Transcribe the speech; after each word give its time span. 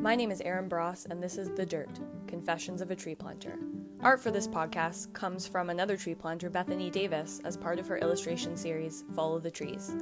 My 0.00 0.14
name 0.14 0.30
is 0.30 0.40
Erin 0.40 0.66
Bross, 0.66 1.04
and 1.10 1.22
this 1.22 1.36
is 1.36 1.50
The 1.50 1.66
Dirt 1.66 2.00
Confessions 2.26 2.80
of 2.80 2.90
a 2.90 2.96
Tree 2.96 3.14
Planter. 3.14 3.58
Art 4.00 4.18
for 4.18 4.30
this 4.30 4.48
podcast 4.48 5.12
comes 5.12 5.46
from 5.46 5.68
another 5.68 5.94
tree 5.94 6.14
planter, 6.14 6.48
Bethany 6.48 6.88
Davis, 6.88 7.38
as 7.44 7.58
part 7.58 7.78
of 7.78 7.86
her 7.86 7.98
illustration 7.98 8.56
series, 8.56 9.04
Follow 9.14 9.38
the 9.38 9.50
Trees. 9.50 9.94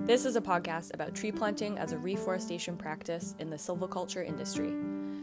This 0.00 0.24
is 0.24 0.34
a 0.34 0.40
podcast 0.40 0.92
about 0.94 1.14
tree 1.14 1.30
planting 1.30 1.78
as 1.78 1.92
a 1.92 1.98
reforestation 1.98 2.76
practice 2.76 3.36
in 3.38 3.50
the 3.50 3.56
silviculture 3.56 4.26
industry. 4.26 4.74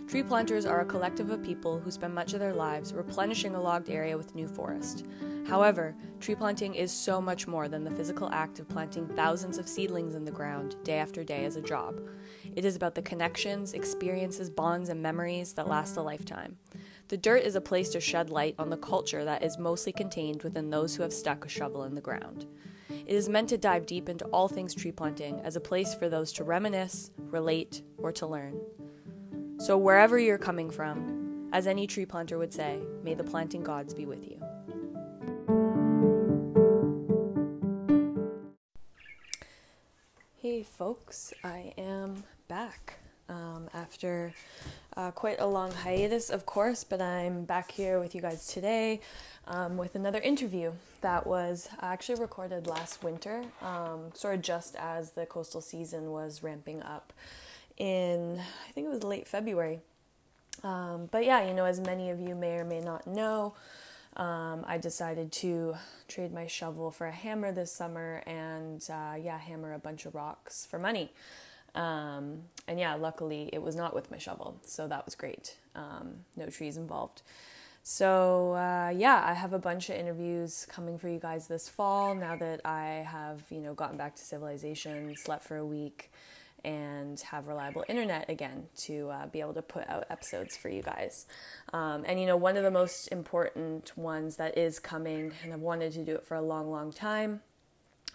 Tree 0.07 0.23
planters 0.23 0.65
are 0.65 0.79
a 0.79 0.85
collective 0.85 1.29
of 1.29 1.43
people 1.43 1.77
who 1.77 1.91
spend 1.91 2.15
much 2.15 2.31
of 2.31 2.39
their 2.39 2.53
lives 2.53 2.93
replenishing 2.93 3.55
a 3.55 3.61
logged 3.61 3.89
area 3.89 4.17
with 4.17 4.35
new 4.35 4.47
forest. 4.47 5.05
However, 5.49 5.97
tree 6.21 6.35
planting 6.35 6.75
is 6.75 6.93
so 6.93 7.19
much 7.19 7.45
more 7.45 7.67
than 7.67 7.83
the 7.83 7.91
physical 7.91 8.29
act 8.31 8.59
of 8.59 8.69
planting 8.69 9.05
thousands 9.17 9.57
of 9.57 9.67
seedlings 9.67 10.15
in 10.15 10.23
the 10.23 10.31
ground 10.31 10.77
day 10.85 10.97
after 10.97 11.25
day 11.25 11.43
as 11.43 11.57
a 11.57 11.61
job. 11.61 11.99
It 12.57 12.65
is 12.65 12.75
about 12.75 12.95
the 12.95 13.03
connections, 13.03 13.73
experiences, 13.73 14.49
bonds, 14.49 14.89
and 14.89 14.99
memories 14.99 15.53
that 15.53 15.67
last 15.67 15.95
a 15.95 16.01
lifetime. 16.01 16.57
The 17.07 17.15
dirt 17.15 17.43
is 17.43 17.53
a 17.55 17.61
place 17.61 17.89
to 17.89 17.99
shed 17.99 18.31
light 18.31 18.55
on 18.57 18.71
the 18.71 18.77
culture 18.77 19.23
that 19.23 19.43
is 19.43 19.59
mostly 19.59 19.91
contained 19.91 20.41
within 20.41 20.71
those 20.71 20.95
who 20.95 21.03
have 21.03 21.13
stuck 21.13 21.45
a 21.45 21.49
shovel 21.49 21.83
in 21.83 21.93
the 21.93 22.01
ground. 22.01 22.47
It 22.89 23.13
is 23.13 23.29
meant 23.29 23.49
to 23.49 23.59
dive 23.59 23.85
deep 23.85 24.09
into 24.09 24.25
all 24.29 24.47
things 24.47 24.73
tree 24.73 24.91
planting 24.91 25.39
as 25.41 25.55
a 25.55 25.59
place 25.59 25.93
for 25.93 26.09
those 26.09 26.33
to 26.33 26.43
reminisce, 26.43 27.11
relate, 27.17 27.83
or 27.99 28.11
to 28.13 28.25
learn. 28.25 28.59
So, 29.59 29.77
wherever 29.77 30.17
you're 30.17 30.39
coming 30.39 30.71
from, 30.71 31.51
as 31.53 31.67
any 31.67 31.85
tree 31.85 32.07
planter 32.07 32.39
would 32.39 32.55
say, 32.55 32.79
may 33.03 33.13
the 33.13 33.23
planting 33.23 33.61
gods 33.63 33.93
be 33.93 34.07
with 34.07 34.27
you. 34.27 34.41
Hey, 40.37 40.63
folks, 40.63 41.33
I 41.43 41.73
am 41.77 42.23
back 42.47 42.99
um, 43.29 43.67
after 43.73 44.33
uh, 44.95 45.11
quite 45.11 45.39
a 45.39 45.45
long 45.45 45.71
hiatus, 45.71 46.29
of 46.29 46.45
course, 46.45 46.83
but 46.83 47.01
I'm 47.01 47.43
back 47.43 47.71
here 47.71 47.99
with 47.99 48.15
you 48.15 48.21
guys 48.21 48.47
today 48.47 49.01
um, 49.47 49.75
with 49.77 49.95
another 49.95 50.19
interview 50.19 50.71
that 51.01 51.27
was 51.27 51.67
actually 51.81 52.21
recorded 52.21 52.67
last 52.67 53.03
winter, 53.03 53.43
um, 53.61 54.11
sort 54.13 54.35
of 54.35 54.41
just 54.41 54.75
as 54.77 55.11
the 55.11 55.25
coastal 55.25 55.61
season 55.61 56.11
was 56.11 56.41
ramping 56.41 56.81
up 56.83 57.11
in, 57.77 58.39
I 58.39 58.71
think 58.71 58.87
it 58.87 58.89
was 58.89 59.03
late 59.03 59.27
February. 59.27 59.81
Um, 60.63 61.09
but 61.11 61.25
yeah, 61.25 61.45
you 61.45 61.53
know, 61.53 61.65
as 61.65 61.79
many 61.79 62.09
of 62.09 62.19
you 62.19 62.33
may 62.33 62.57
or 62.57 62.65
may 62.65 62.79
not 62.79 63.05
know, 63.05 63.55
um, 64.15 64.63
I 64.67 64.77
decided 64.77 65.31
to 65.33 65.75
trade 66.07 66.33
my 66.33 66.47
shovel 66.47 66.91
for 66.91 67.07
a 67.07 67.11
hammer 67.11 67.51
this 67.51 67.71
summer 67.71 68.23
and, 68.25 68.81
uh, 68.89 69.15
yeah, 69.21 69.37
hammer 69.37 69.73
a 69.73 69.79
bunch 69.79 70.05
of 70.05 70.15
rocks 70.15 70.65
for 70.65 70.79
money. 70.79 71.11
Um, 71.77 72.39
and 72.67 72.79
yeah, 72.79 72.95
luckily 72.95 73.49
it 73.53 73.61
was 73.61 73.75
not 73.75 73.93
with 73.93 74.09
my 74.09 74.17
shovel, 74.17 74.59
so 74.63 74.87
that 74.87 75.05
was 75.05 75.13
great. 75.15 75.55
Um, 75.75 76.25
no 76.35 76.47
trees 76.47 76.75
involved. 76.75 77.21
So, 77.83 78.53
uh, 78.53 78.91
yeah, 78.93 79.23
I 79.25 79.33
have 79.33 79.53
a 79.53 79.59
bunch 79.59 79.89
of 79.89 79.95
interviews 79.95 80.65
coming 80.69 80.97
for 80.97 81.07
you 81.07 81.19
guys 81.19 81.47
this 81.47 81.69
fall 81.69 82.15
now 82.15 82.35
that 82.35 82.61
I 82.65 83.05
have, 83.07 83.43
you 83.49 83.61
know, 83.61 83.73
gotten 83.73 83.95
back 83.95 84.15
to 84.15 84.23
civilization, 84.23 85.15
slept 85.15 85.45
for 85.45 85.55
a 85.55 85.65
week, 85.65 86.11
and 86.65 87.19
have 87.21 87.47
reliable 87.47 87.85
internet 87.87 88.29
again 88.29 88.65
to 88.75 89.09
uh, 89.11 89.27
be 89.27 89.39
able 89.39 89.53
to 89.53 89.61
put 89.61 89.87
out 89.87 90.05
episodes 90.09 90.57
for 90.57 90.67
you 90.67 90.81
guys. 90.81 91.27
Um, 91.71 92.03
and 92.05 92.19
you 92.19 92.25
know, 92.25 92.35
one 92.35 92.57
of 92.57 92.63
the 92.63 92.71
most 92.71 93.07
important 93.09 93.95
ones 93.95 94.35
that 94.37 94.57
is 94.57 94.79
coming, 94.79 95.31
and 95.43 95.53
I've 95.53 95.61
wanted 95.61 95.93
to 95.93 96.03
do 96.03 96.15
it 96.15 96.25
for 96.25 96.35
a 96.35 96.41
long, 96.41 96.69
long 96.69 96.91
time. 96.91 97.41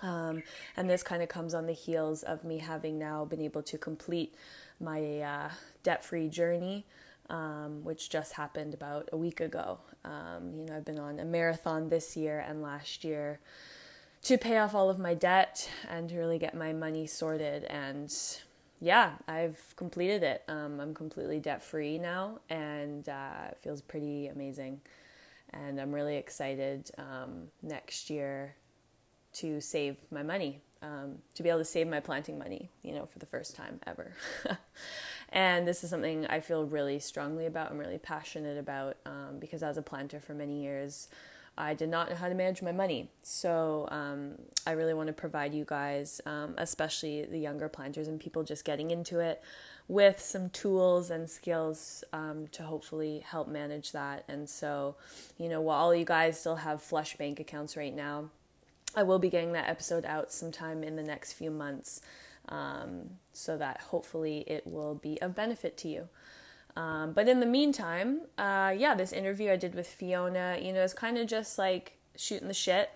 Um, 0.02 0.42
and 0.76 0.90
this 0.90 1.02
kind 1.02 1.22
of 1.22 1.28
comes 1.28 1.54
on 1.54 1.66
the 1.66 1.72
heels 1.72 2.22
of 2.24 2.44
me 2.44 2.58
having 2.58 2.98
now 2.98 3.24
been 3.24 3.40
able 3.40 3.62
to 3.62 3.78
complete 3.78 4.34
my 4.80 5.20
uh, 5.20 5.50
debt 5.82 6.04
free 6.04 6.28
journey, 6.28 6.84
um, 7.30 7.84
which 7.84 8.10
just 8.10 8.32
happened 8.32 8.74
about 8.74 9.08
a 9.12 9.16
week 9.16 9.40
ago. 9.40 9.78
Um, 10.04 10.52
you 10.58 10.66
know, 10.66 10.76
I've 10.76 10.84
been 10.84 10.98
on 10.98 11.20
a 11.20 11.24
marathon 11.24 11.88
this 11.88 12.16
year 12.16 12.44
and 12.46 12.62
last 12.62 13.04
year 13.04 13.38
to 14.22 14.38
pay 14.38 14.58
off 14.58 14.74
all 14.74 14.90
of 14.90 14.98
my 14.98 15.14
debt 15.14 15.68
and 15.88 16.08
to 16.08 16.18
really 16.18 16.38
get 16.38 16.54
my 16.54 16.72
money 16.72 17.06
sorted. 17.06 17.64
And 17.64 18.12
yeah, 18.80 19.12
I've 19.28 19.74
completed 19.76 20.24
it. 20.24 20.42
Um, 20.48 20.80
I'm 20.80 20.94
completely 20.94 21.38
debt 21.38 21.62
free 21.62 21.98
now, 21.98 22.40
and 22.50 23.08
uh, 23.08 23.50
it 23.50 23.58
feels 23.60 23.80
pretty 23.80 24.26
amazing. 24.26 24.80
And 25.52 25.80
I'm 25.80 25.92
really 25.92 26.16
excited 26.16 26.90
um, 26.98 27.48
next 27.62 28.10
year 28.10 28.56
to 29.34 29.60
save 29.60 29.96
my 30.10 30.22
money, 30.22 30.60
um, 30.82 31.18
to 31.34 31.42
be 31.42 31.48
able 31.48 31.60
to 31.60 31.64
save 31.64 31.86
my 31.86 32.00
planting 32.00 32.38
money, 32.38 32.70
you 32.82 32.92
know, 32.92 33.06
for 33.06 33.18
the 33.18 33.26
first 33.26 33.56
time 33.56 33.80
ever. 33.86 34.12
and 35.30 35.66
this 35.66 35.84
is 35.84 35.90
something 35.90 36.26
I 36.26 36.40
feel 36.40 36.64
really 36.64 36.98
strongly 36.98 37.46
about. 37.46 37.70
I'm 37.70 37.78
really 37.78 37.98
passionate 37.98 38.58
about 38.58 38.96
um, 39.06 39.38
because 39.38 39.62
as 39.62 39.76
a 39.76 39.82
planter 39.82 40.20
for 40.20 40.34
many 40.34 40.62
years, 40.62 41.08
I 41.56 41.74
did 41.74 41.90
not 41.90 42.08
know 42.08 42.16
how 42.16 42.28
to 42.28 42.34
manage 42.34 42.62
my 42.62 42.72
money. 42.72 43.10
So 43.22 43.86
um, 43.90 44.36
I 44.66 44.72
really 44.72 44.94
want 44.94 45.08
to 45.08 45.12
provide 45.12 45.52
you 45.52 45.64
guys, 45.66 46.20
um, 46.24 46.54
especially 46.56 47.26
the 47.26 47.38
younger 47.38 47.68
planters 47.68 48.08
and 48.08 48.18
people 48.18 48.42
just 48.42 48.64
getting 48.64 48.90
into 48.90 49.20
it, 49.20 49.42
with 49.88 50.20
some 50.20 50.48
tools 50.50 51.10
and 51.10 51.28
skills 51.28 52.04
um, 52.12 52.46
to 52.52 52.62
hopefully 52.62 53.22
help 53.26 53.48
manage 53.48 53.92
that. 53.92 54.24
And 54.28 54.48
so, 54.48 54.96
you 55.36 55.48
know, 55.48 55.60
while 55.60 55.78
all 55.78 55.94
you 55.94 56.06
guys 56.06 56.40
still 56.40 56.56
have 56.56 56.80
flush 56.80 57.16
bank 57.16 57.38
accounts 57.40 57.76
right 57.76 57.94
now, 57.94 58.30
I 58.94 59.02
will 59.02 59.18
be 59.18 59.30
getting 59.30 59.52
that 59.52 59.68
episode 59.68 60.04
out 60.04 60.32
sometime 60.32 60.82
in 60.82 60.96
the 60.96 61.02
next 61.02 61.32
few 61.32 61.50
months 61.50 62.00
um, 62.48 63.10
so 63.32 63.56
that 63.56 63.80
hopefully 63.80 64.44
it 64.46 64.66
will 64.66 64.94
be 64.94 65.20
of 65.22 65.34
benefit 65.34 65.76
to 65.78 65.88
you. 65.88 66.08
Um, 66.76 67.12
but 67.12 67.28
in 67.28 67.40
the 67.40 67.46
meantime, 67.46 68.22
uh, 68.38 68.74
yeah, 68.76 68.94
this 68.94 69.12
interview 69.12 69.50
I 69.50 69.56
did 69.56 69.74
with 69.74 69.86
Fiona, 69.86 70.58
you 70.60 70.72
know, 70.72 70.82
is 70.82 70.94
kind 70.94 71.18
of 71.18 71.26
just 71.26 71.58
like 71.58 71.98
shooting 72.16 72.48
the 72.48 72.54
shit 72.54 72.90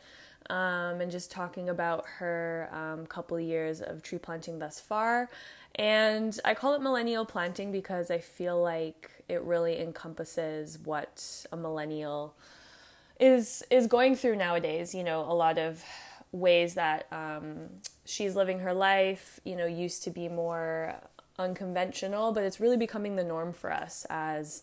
um, 0.48 1.00
and 1.00 1.10
just 1.10 1.30
talking 1.30 1.68
about 1.68 2.04
her 2.18 2.68
um, 2.72 3.06
couple 3.06 3.38
years 3.38 3.80
of 3.80 4.02
tree 4.02 4.18
planting 4.18 4.58
thus 4.58 4.80
far. 4.80 5.30
And 5.74 6.38
I 6.44 6.54
call 6.54 6.74
it 6.74 6.80
millennial 6.80 7.26
planting 7.26 7.70
because 7.70 8.10
I 8.10 8.18
feel 8.18 8.60
like 8.60 9.10
it 9.28 9.42
really 9.42 9.78
encompasses 9.78 10.78
what 10.78 11.46
a 11.52 11.56
millennial 11.56 12.34
is 13.18 13.62
is 13.70 13.86
going 13.86 14.16
through 14.16 14.36
nowadays. 14.36 14.94
You 14.94 15.04
know, 15.04 15.20
a 15.20 15.34
lot 15.34 15.58
of 15.58 15.82
ways 16.32 16.74
that 16.74 17.06
um, 17.12 17.68
she's 18.04 18.36
living 18.36 18.60
her 18.60 18.74
life. 18.74 19.40
You 19.44 19.56
know, 19.56 19.66
used 19.66 20.02
to 20.04 20.10
be 20.10 20.28
more 20.28 20.96
unconventional, 21.38 22.32
but 22.32 22.44
it's 22.44 22.60
really 22.60 22.76
becoming 22.76 23.16
the 23.16 23.24
norm 23.24 23.52
for 23.52 23.70
us 23.70 24.06
as, 24.08 24.62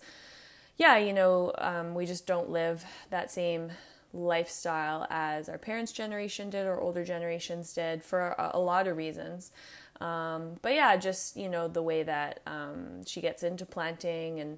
yeah, 0.75 0.97
you 0.97 1.13
know, 1.13 1.53
um, 1.59 1.93
we 1.93 2.03
just 2.05 2.25
don't 2.25 2.49
live 2.49 2.83
that 3.11 3.29
same 3.29 3.71
lifestyle 4.11 5.05
as 5.11 5.49
our 5.49 5.59
parents' 5.59 5.91
generation 5.91 6.49
did 6.49 6.65
or 6.65 6.79
older 6.79 7.03
generations 7.03 7.73
did 7.73 8.03
for 8.03 8.29
a, 8.29 8.51
a 8.55 8.59
lot 8.59 8.87
of 8.87 8.97
reasons. 8.97 9.51
Um, 10.01 10.57
but 10.63 10.73
yeah, 10.73 10.97
just, 10.97 11.37
you 11.37 11.47
know, 11.47 11.67
the 11.67 11.83
way 11.83 12.01
that 12.01 12.39
um, 12.47 13.05
she 13.05 13.21
gets 13.21 13.43
into 13.43 13.65
planting 13.65 14.39
and, 14.39 14.57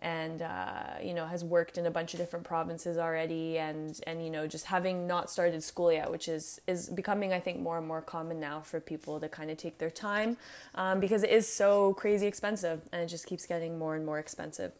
and 0.00 0.42
uh, 0.42 0.94
you 1.02 1.12
know 1.12 1.26
has 1.26 1.44
worked 1.44 1.76
in 1.76 1.86
a 1.86 1.90
bunch 1.90 2.14
of 2.14 2.20
different 2.20 2.44
provinces 2.44 2.96
already 2.96 3.58
and 3.58 4.00
and 4.06 4.24
you 4.24 4.30
know 4.30 4.46
just 4.46 4.66
having 4.66 5.06
not 5.06 5.30
started 5.30 5.62
school 5.62 5.92
yet 5.92 6.10
which 6.10 6.28
is 6.28 6.60
is 6.66 6.88
becoming 6.88 7.32
i 7.32 7.40
think 7.40 7.60
more 7.60 7.78
and 7.78 7.86
more 7.86 8.00
common 8.00 8.40
now 8.40 8.60
for 8.60 8.80
people 8.80 9.20
to 9.20 9.28
kind 9.28 9.50
of 9.50 9.58
take 9.58 9.78
their 9.78 9.90
time 9.90 10.36
um, 10.74 11.00
because 11.00 11.22
it 11.22 11.30
is 11.30 11.46
so 11.46 11.94
crazy 11.94 12.26
expensive 12.26 12.80
and 12.92 13.02
it 13.02 13.06
just 13.08 13.26
keeps 13.26 13.46
getting 13.46 13.78
more 13.78 13.94
and 13.94 14.04
more 14.06 14.18
expensive. 14.18 14.72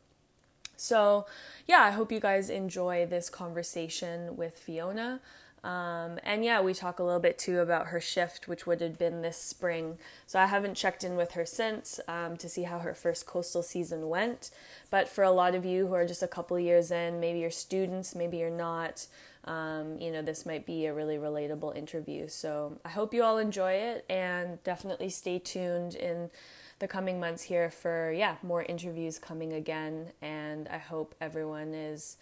So 0.76 1.26
yeah 1.66 1.82
i 1.82 1.90
hope 1.90 2.10
you 2.10 2.20
guys 2.20 2.48
enjoy 2.48 3.04
this 3.04 3.28
conversation 3.28 4.36
with 4.36 4.58
fiona 4.58 5.20
um, 5.62 6.18
and 6.22 6.44
yeah, 6.44 6.60
we 6.60 6.72
talk 6.72 6.98
a 6.98 7.02
little 7.02 7.20
bit 7.20 7.38
too 7.38 7.60
about 7.60 7.88
her 7.88 8.00
shift, 8.00 8.48
which 8.48 8.66
would 8.66 8.80
have 8.80 8.98
been 8.98 9.20
this 9.20 9.36
spring. 9.36 9.98
So 10.26 10.38
I 10.38 10.46
haven't 10.46 10.74
checked 10.74 11.04
in 11.04 11.16
with 11.16 11.32
her 11.32 11.44
since 11.44 12.00
um, 12.08 12.36
to 12.38 12.48
see 12.48 12.62
how 12.62 12.78
her 12.78 12.94
first 12.94 13.26
coastal 13.26 13.62
season 13.62 14.08
went. 14.08 14.50
But 14.90 15.08
for 15.08 15.22
a 15.22 15.30
lot 15.30 15.54
of 15.54 15.66
you 15.66 15.86
who 15.86 15.94
are 15.94 16.06
just 16.06 16.22
a 16.22 16.28
couple 16.28 16.58
years 16.58 16.90
in, 16.90 17.20
maybe 17.20 17.40
you're 17.40 17.50
students, 17.50 18.14
maybe 18.14 18.38
you're 18.38 18.50
not, 18.50 19.06
um, 19.44 19.98
you 20.00 20.10
know, 20.10 20.22
this 20.22 20.46
might 20.46 20.64
be 20.64 20.86
a 20.86 20.94
really 20.94 21.18
relatable 21.18 21.76
interview. 21.76 22.26
So 22.28 22.78
I 22.84 22.88
hope 22.88 23.12
you 23.12 23.22
all 23.22 23.36
enjoy 23.36 23.72
it 23.72 24.06
and 24.08 24.62
definitely 24.64 25.10
stay 25.10 25.38
tuned 25.38 25.94
in 25.94 26.30
the 26.78 26.88
coming 26.88 27.20
months 27.20 27.42
here 27.42 27.70
for, 27.70 28.10
yeah, 28.12 28.36
more 28.42 28.62
interviews 28.62 29.18
coming 29.18 29.52
again. 29.52 30.12
And 30.22 30.68
I 30.68 30.78
hope 30.78 31.14
everyone 31.20 31.74
is 31.74 32.16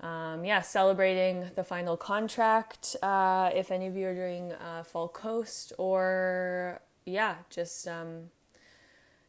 um, 0.00 0.44
yeah, 0.44 0.60
celebrating 0.60 1.50
the 1.54 1.64
final 1.64 1.96
contract. 1.96 2.96
Uh, 3.02 3.50
if 3.54 3.70
any 3.70 3.86
of 3.86 3.96
you 3.96 4.06
are 4.06 4.14
doing 4.14 4.52
uh, 4.52 4.82
Fall 4.82 5.08
Coast, 5.08 5.72
or 5.78 6.80
yeah, 7.06 7.36
just 7.50 7.88
um, 7.88 8.30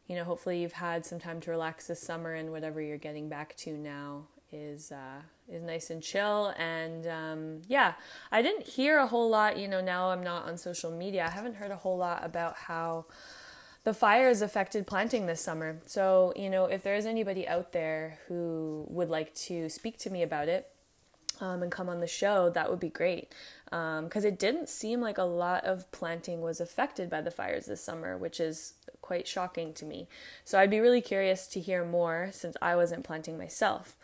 you 0.06 0.16
know, 0.16 0.24
hopefully 0.24 0.60
you've 0.60 0.72
had 0.72 1.04
some 1.04 1.18
time 1.18 1.40
to 1.40 1.50
relax 1.50 1.86
this 1.86 2.00
summer, 2.00 2.34
and 2.34 2.50
whatever 2.50 2.80
you're 2.80 2.98
getting 2.98 3.28
back 3.28 3.56
to 3.56 3.72
now 3.76 4.24
is 4.52 4.92
uh, 4.92 5.22
is 5.48 5.62
nice 5.62 5.90
and 5.90 6.02
chill. 6.02 6.52
And 6.58 7.06
um, 7.06 7.62
yeah, 7.68 7.94
I 8.30 8.42
didn't 8.42 8.66
hear 8.66 8.98
a 8.98 9.06
whole 9.06 9.28
lot. 9.28 9.58
You 9.58 9.68
know, 9.68 9.80
now 9.80 10.10
I'm 10.10 10.22
not 10.22 10.46
on 10.46 10.58
social 10.58 10.90
media. 10.90 11.24
I 11.26 11.30
haven't 11.30 11.56
heard 11.56 11.70
a 11.70 11.76
whole 11.76 11.96
lot 11.96 12.24
about 12.24 12.56
how 12.56 13.06
the 13.86 13.94
fires 13.94 14.42
affected 14.42 14.84
planting 14.84 15.26
this 15.26 15.40
summer. 15.40 15.78
So, 15.86 16.32
you 16.34 16.50
know, 16.50 16.64
if 16.64 16.82
there 16.82 16.96
is 16.96 17.06
anybody 17.06 17.46
out 17.46 17.70
there 17.70 18.18
who 18.26 18.84
would 18.88 19.08
like 19.08 19.32
to 19.46 19.68
speak 19.68 19.96
to 19.98 20.10
me 20.10 20.24
about 20.24 20.48
it, 20.48 20.68
um, 21.40 21.62
and 21.62 21.70
come 21.70 21.88
on 21.88 22.00
the 22.00 22.08
show, 22.08 22.50
that 22.50 22.68
would 22.68 22.80
be 22.80 22.88
great. 22.88 23.32
Because 23.66 24.24
um, 24.24 24.26
it 24.26 24.40
didn't 24.40 24.68
seem 24.68 25.00
like 25.00 25.18
a 25.18 25.22
lot 25.22 25.64
of 25.64 25.88
planting 25.92 26.40
was 26.40 26.60
affected 26.60 27.08
by 27.08 27.20
the 27.20 27.30
fires 27.30 27.66
this 27.66 27.80
summer, 27.80 28.18
which 28.18 28.40
is 28.40 28.74
quite 29.02 29.28
shocking 29.28 29.72
to 29.74 29.84
me. 29.84 30.08
So 30.44 30.58
I'd 30.58 30.68
be 30.68 30.80
really 30.80 31.00
curious 31.00 31.46
to 31.48 31.60
hear 31.60 31.84
more 31.84 32.30
since 32.32 32.56
I 32.60 32.74
wasn't 32.74 33.04
planting 33.04 33.38
myself. 33.38 33.94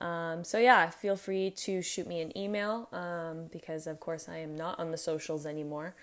Um, 0.00 0.42
so 0.42 0.58
yeah, 0.58 0.90
feel 0.90 1.14
free 1.14 1.52
to 1.58 1.80
shoot 1.80 2.08
me 2.08 2.22
an 2.22 2.36
email 2.36 2.88
um, 2.92 3.46
because 3.52 3.86
of 3.86 4.00
course 4.00 4.28
I 4.28 4.38
am 4.38 4.56
not 4.56 4.80
on 4.80 4.90
the 4.90 4.98
socials 4.98 5.46
anymore. 5.46 5.94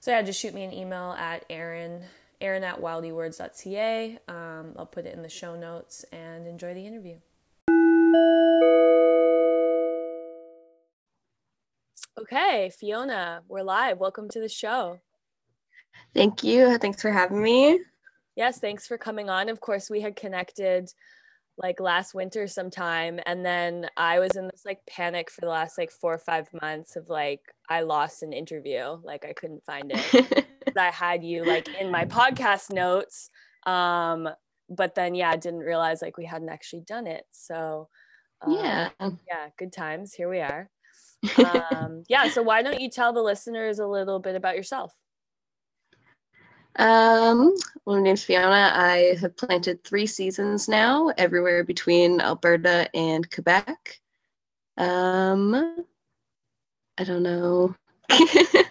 So 0.00 0.10
yeah, 0.10 0.20
just 0.20 0.40
shoot 0.40 0.52
me 0.52 0.64
an 0.64 0.74
email 0.74 1.12
at 1.12 1.46
Erin, 1.48 2.02
Erin 2.42 2.64
at 2.64 2.80
wildewords.ca. 2.80 4.18
Um, 4.28 4.72
I'll 4.76 4.86
put 4.86 5.06
it 5.06 5.14
in 5.14 5.22
the 5.22 5.28
show 5.28 5.54
notes 5.54 6.04
and 6.12 6.46
enjoy 6.46 6.74
the 6.74 6.84
interview. 6.84 7.18
Okay, 12.18 12.70
Fiona, 12.78 13.42
we're 13.48 13.62
live. 13.62 13.98
Welcome 13.98 14.28
to 14.30 14.40
the 14.40 14.48
show. 14.48 14.98
Thank 16.14 16.42
you. 16.42 16.76
Thanks 16.78 17.00
for 17.00 17.10
having 17.10 17.42
me. 17.42 17.80
Yes, 18.36 18.58
thanks 18.58 18.86
for 18.86 18.98
coming 18.98 19.30
on. 19.30 19.48
Of 19.48 19.60
course, 19.60 19.88
we 19.88 20.00
had 20.00 20.16
connected 20.16 20.92
like 21.58 21.80
last 21.80 22.14
winter 22.14 22.46
sometime 22.46 23.20
and 23.26 23.44
then 23.44 23.86
I 23.96 24.18
was 24.18 24.36
in 24.36 24.46
this 24.46 24.62
like 24.64 24.80
panic 24.86 25.30
for 25.30 25.42
the 25.42 25.48
last 25.48 25.76
like 25.76 25.90
4 25.90 26.14
or 26.14 26.18
5 26.18 26.48
months 26.62 26.96
of 26.96 27.10
like 27.10 27.40
I 27.68 27.82
lost 27.82 28.22
an 28.22 28.32
interview, 28.32 28.98
like 29.02 29.24
I 29.24 29.32
couldn't 29.32 29.64
find 29.64 29.92
it. 29.94 30.46
I 30.76 30.90
had 30.90 31.24
you 31.24 31.44
like 31.44 31.68
in 31.80 31.90
my 31.90 32.04
podcast 32.04 32.72
notes 32.72 33.30
um 33.66 34.28
but 34.68 34.94
then 34.94 35.14
yeah, 35.14 35.30
I 35.30 35.36
didn't 35.36 35.60
realize 35.60 36.00
like 36.00 36.16
we 36.16 36.24
hadn't 36.24 36.48
actually 36.48 36.80
done 36.80 37.06
it. 37.06 37.24
So 37.30 37.88
um, 38.40 38.52
yeah. 38.54 38.88
Yeah, 39.00 39.48
good 39.58 39.72
times. 39.72 40.14
Here 40.14 40.30
we 40.30 40.40
are 40.40 40.70
um, 41.38 42.04
yeah, 42.08 42.28
so 42.28 42.42
why 42.42 42.62
don't 42.62 42.80
you 42.80 42.90
tell 42.90 43.12
the 43.12 43.22
listeners 43.22 43.78
a 43.78 43.86
little 43.86 44.18
bit 44.18 44.34
about 44.34 44.56
yourself? 44.56 44.92
Um, 46.76 47.54
well, 47.84 47.96
my 47.96 48.02
name's 48.02 48.24
Fiona. 48.24 48.72
I 48.74 49.16
have 49.20 49.36
planted 49.36 49.84
three 49.84 50.06
seasons 50.06 50.68
now, 50.68 51.12
everywhere 51.18 51.64
between 51.64 52.20
Alberta 52.20 52.88
and 52.94 53.30
Quebec. 53.30 54.00
Um, 54.78 55.84
I 56.98 57.04
don't 57.04 57.22
know. 57.22 57.74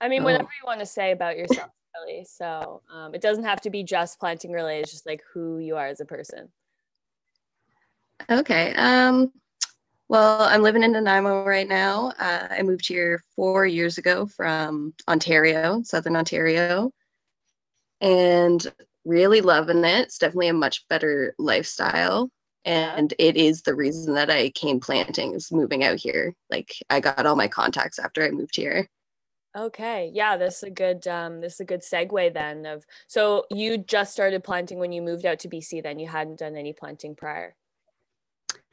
I 0.00 0.08
mean, 0.08 0.24
whatever 0.24 0.44
oh. 0.44 0.58
you 0.60 0.66
want 0.66 0.80
to 0.80 0.86
say 0.86 1.12
about 1.12 1.36
yourself, 1.36 1.70
really. 2.06 2.24
So 2.24 2.82
um, 2.92 3.14
it 3.14 3.20
doesn't 3.20 3.44
have 3.44 3.60
to 3.62 3.70
be 3.70 3.82
just 3.82 4.18
planting 4.20 4.52
related, 4.52 4.82
it's 4.82 4.92
just 4.92 5.06
like 5.06 5.22
who 5.32 5.58
you 5.58 5.76
are 5.76 5.86
as 5.86 6.00
a 6.00 6.04
person. 6.04 6.48
Okay. 8.30 8.74
Um, 8.74 9.32
well, 10.08 10.42
I'm 10.42 10.62
living 10.62 10.82
in 10.82 10.92
Nanaimo 10.92 11.44
right 11.44 11.68
now. 11.68 12.12
Uh, 12.18 12.46
I 12.50 12.62
moved 12.62 12.86
here 12.86 13.22
four 13.34 13.66
years 13.66 13.98
ago 13.98 14.26
from 14.26 14.94
Ontario, 15.08 15.82
Southern 15.84 16.16
Ontario, 16.16 16.92
and 18.00 18.72
really 19.04 19.40
loving 19.40 19.84
it. 19.84 20.04
It's 20.04 20.18
definitely 20.18 20.48
a 20.48 20.54
much 20.54 20.86
better 20.88 21.34
lifestyle. 21.38 22.30
And 22.64 23.14
it 23.18 23.36
is 23.36 23.62
the 23.62 23.74
reason 23.74 24.14
that 24.14 24.30
I 24.30 24.50
came 24.50 24.80
planting 24.80 25.34
is 25.34 25.52
moving 25.52 25.84
out 25.84 25.98
here. 25.98 26.34
Like 26.50 26.74
I 26.90 27.00
got 27.00 27.26
all 27.26 27.36
my 27.36 27.48
contacts 27.48 27.98
after 27.98 28.24
I 28.24 28.30
moved 28.30 28.56
here. 28.56 28.88
Okay. 29.56 30.10
Yeah, 30.12 30.36
this 30.36 30.58
is 30.58 30.62
a 30.64 30.70
good 30.70 31.06
um 31.08 31.40
this 31.40 31.54
is 31.54 31.60
a 31.60 31.64
good 31.64 31.80
segue 31.80 32.34
then 32.34 32.66
of 32.66 32.84
so 33.06 33.46
you 33.50 33.78
just 33.78 34.12
started 34.12 34.44
planting 34.44 34.78
when 34.78 34.92
you 34.92 35.00
moved 35.00 35.24
out 35.24 35.38
to 35.40 35.48
BC 35.48 35.82
then 35.82 35.98
you 35.98 36.06
hadn't 36.06 36.38
done 36.38 36.56
any 36.56 36.74
planting 36.74 37.14
prior. 37.14 37.56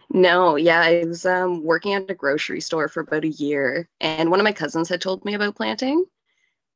No, 0.09 0.57
yeah, 0.57 0.81
I 0.81 1.03
was 1.05 1.25
um, 1.25 1.63
working 1.63 1.93
at 1.93 2.11
a 2.11 2.13
grocery 2.13 2.61
store 2.61 2.87
for 2.87 2.99
about 2.99 3.23
a 3.23 3.29
year, 3.29 3.89
and 3.99 4.29
one 4.29 4.39
of 4.39 4.43
my 4.43 4.51
cousins 4.51 4.89
had 4.89 5.01
told 5.01 5.25
me 5.25 5.33
about 5.33 5.55
planting, 5.55 6.05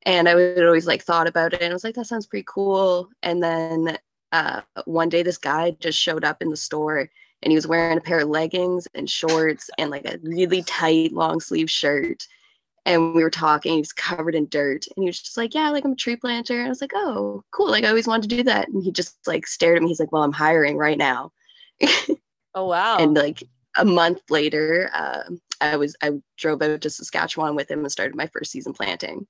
and 0.04 0.28
I 0.28 0.34
would 0.34 0.66
always 0.66 0.88
like 0.88 1.04
thought 1.04 1.28
about 1.28 1.54
it, 1.54 1.62
and 1.62 1.72
I 1.72 1.74
was 1.74 1.84
like, 1.84 1.96
that 1.96 2.08
sounds 2.08 2.26
pretty 2.26 2.46
cool. 2.48 3.10
And 3.22 3.44
then 3.44 3.98
uh, 4.32 4.62
one 4.86 5.10
day, 5.10 5.22
this 5.22 5.38
guy 5.38 5.72
just 5.80 6.00
showed 6.00 6.24
up 6.24 6.42
in 6.42 6.50
the 6.50 6.58
store, 6.58 7.10
and 7.44 7.52
he 7.52 7.56
was 7.56 7.68
wearing 7.68 7.98
a 7.98 8.02
pair 8.02 8.20
of 8.22 8.30
leggings 8.30 8.88
and 8.96 9.10
shorts 9.10 9.70
and 9.78 9.92
like 9.92 10.06
a 10.06 10.18
really 10.24 10.64
tight 10.64 11.14
long 11.14 11.40
sleeve 11.40 11.70
shirt. 11.70 12.26
And 12.88 13.14
we 13.14 13.22
were 13.22 13.30
talking, 13.30 13.74
he 13.74 13.80
was 13.80 13.94
covered 13.94 14.34
in 14.34 14.48
dirt, 14.48 14.88
and 14.88 15.04
he 15.04 15.08
was 15.08 15.22
just 15.22 15.38
like, 15.38 15.54
Yeah, 15.54 15.70
like 15.70 15.86
I'm 15.86 15.92
a 15.92 15.96
tree 15.96 16.16
planter. 16.16 16.58
And 16.58 16.66
I 16.66 16.70
was 16.70 16.82
like, 16.82 16.94
Oh, 16.96 17.44
cool. 17.52 17.70
Like 17.70 17.84
I 17.84 17.90
always 17.90 18.08
wanted 18.08 18.30
to 18.30 18.36
do 18.38 18.44
that. 18.44 18.70
And 18.70 18.82
he 18.82 18.92
just 18.92 19.16
like 19.28 19.46
stared 19.46 19.78
at 19.78 19.84
me. 19.84 19.90
He's 19.90 20.00
like, 20.00 20.12
Well, 20.12 20.24
I'm 20.24 20.32
hiring 20.32 20.78
right 20.78 20.98
now. 20.98 21.32
Oh 22.58 22.66
wow! 22.66 22.98
And 22.98 23.14
like 23.14 23.44
a 23.78 23.86
month 23.86 24.32
later, 24.32 24.90
uh, 24.92 25.22
I 25.62 25.78
was 25.78 25.96
I 26.02 26.14
drove 26.38 26.60
out 26.64 26.82
to 26.82 26.90
Saskatchewan 26.90 27.56
with 27.56 27.70
him 27.70 27.82
and 27.82 27.92
started 27.92 28.16
my 28.16 28.26
first 28.26 28.52
season 28.52 28.74
planting. 28.74 29.28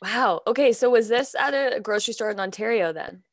Wow. 0.00 0.40
Okay, 0.46 0.72
so 0.72 0.90
was 0.90 1.08
this 1.08 1.34
at 1.34 1.54
a 1.54 1.80
grocery 1.80 2.14
store 2.14 2.30
in 2.30 2.38
Ontario 2.38 2.92
then? 2.92 3.24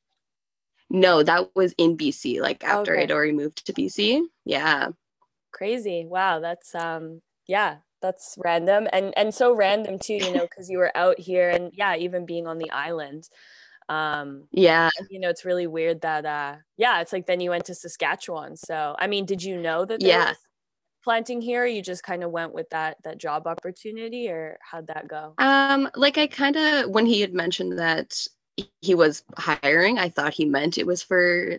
No, 0.90 1.22
that 1.22 1.56
was 1.56 1.76
in 1.78 1.96
BC. 1.96 2.42
Like 2.42 2.64
after 2.64 2.94
okay. 2.94 3.04
I'd 3.04 3.12
already 3.12 3.34
moved 3.34 3.68
to 3.68 3.74
BC. 3.74 4.24
Yeah. 4.46 4.90
Crazy. 5.52 6.08
Wow. 6.08 6.40
That's 6.40 6.74
um. 6.74 7.22
Yeah, 7.46 7.78
that's 8.02 8.36
random 8.44 8.88
and 8.94 9.14
and 9.18 9.34
so 9.34 9.56
random 9.56 10.00
too. 10.00 10.16
You 10.16 10.34
know, 10.34 10.42
because 10.42 10.70
you 10.70 10.78
were 10.78 10.96
out 10.96 11.20
here 11.20 11.50
and 11.50 11.72
yeah, 11.74 11.96
even 11.96 12.26
being 12.26 12.48
on 12.48 12.58
the 12.58 12.72
island 12.72 13.30
um 13.90 14.44
yeah. 14.52 14.90
you 15.10 15.20
know 15.20 15.30
it's 15.30 15.46
really 15.46 15.68
weird 15.68 16.02
that 16.02 16.26
uh 16.26 16.56
yeah 16.76 17.00
it's 17.00 17.14
like 17.14 17.26
then 17.26 17.40
you 17.40 17.52
went 17.52 17.66
to 17.66 17.74
saskatchewan 17.74 18.58
so 18.58 18.96
i 19.00 19.08
mean 19.08 19.26
did 19.26 19.42
you 19.42 19.58
know 19.58 19.86
that 19.86 20.02
yeah. 20.02 20.34
planting 21.04 21.42
here 21.42 21.66
you 21.66 21.82
just 21.82 22.04
kind 22.04 22.24
of 22.24 22.32
went 22.32 22.54
with 22.54 22.70
that 22.70 22.98
that 23.04 23.18
job 23.18 23.48
opportunity 23.48 24.30
or 24.30 24.58
how'd 24.62 24.88
that 24.88 25.08
go? 25.08 25.34
Um 25.38 25.90
like 25.96 26.18
i 26.18 26.28
kind 26.28 26.58
of 26.58 26.90
when 26.90 27.06
he 27.06 27.22
had 27.22 27.34
mentioned 27.34 27.80
that 27.80 28.28
he 28.82 28.94
was 28.94 29.24
hiring 29.38 30.00
i 30.00 30.10
thought 30.10 30.34
he 30.34 30.46
meant 30.46 30.78
it 30.78 30.88
was 30.88 31.02
for 31.02 31.58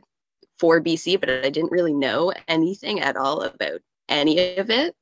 for 0.58 0.82
bc 0.82 1.18
but 1.18 1.30
i 1.30 1.48
didn't 1.48 1.72
really 1.72 1.94
know 1.94 2.32
anything 2.48 3.00
at 3.00 3.16
all 3.16 3.42
about 3.42 3.80
any 4.08 4.56
of 4.56 4.68
it 4.68 4.94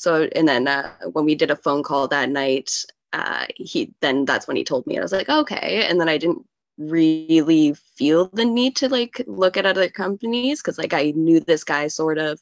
so 0.00 0.28
and 0.34 0.48
then 0.48 0.66
uh, 0.66 0.90
when 1.12 1.24
we 1.24 1.34
did 1.34 1.50
a 1.50 1.56
phone 1.56 1.82
call 1.82 2.08
that 2.08 2.30
night 2.30 2.84
uh, 3.12 3.44
he 3.56 3.92
then 4.00 4.24
that's 4.24 4.46
when 4.46 4.56
he 4.56 4.64
told 4.64 4.86
me 4.86 4.98
i 4.98 5.02
was 5.02 5.12
like 5.12 5.28
okay 5.28 5.86
and 5.88 6.00
then 6.00 6.08
i 6.08 6.16
didn't 6.16 6.44
really 6.80 7.74
feel 7.96 8.26
the 8.32 8.44
need 8.44 8.74
to 8.74 8.88
like 8.88 9.22
look 9.26 9.56
at 9.56 9.66
other 9.66 9.88
companies 9.88 10.60
because 10.60 10.78
like 10.78 10.94
I 10.94 11.12
knew 11.14 11.38
this 11.38 11.62
guy 11.62 11.88
sort 11.88 12.18
of 12.18 12.40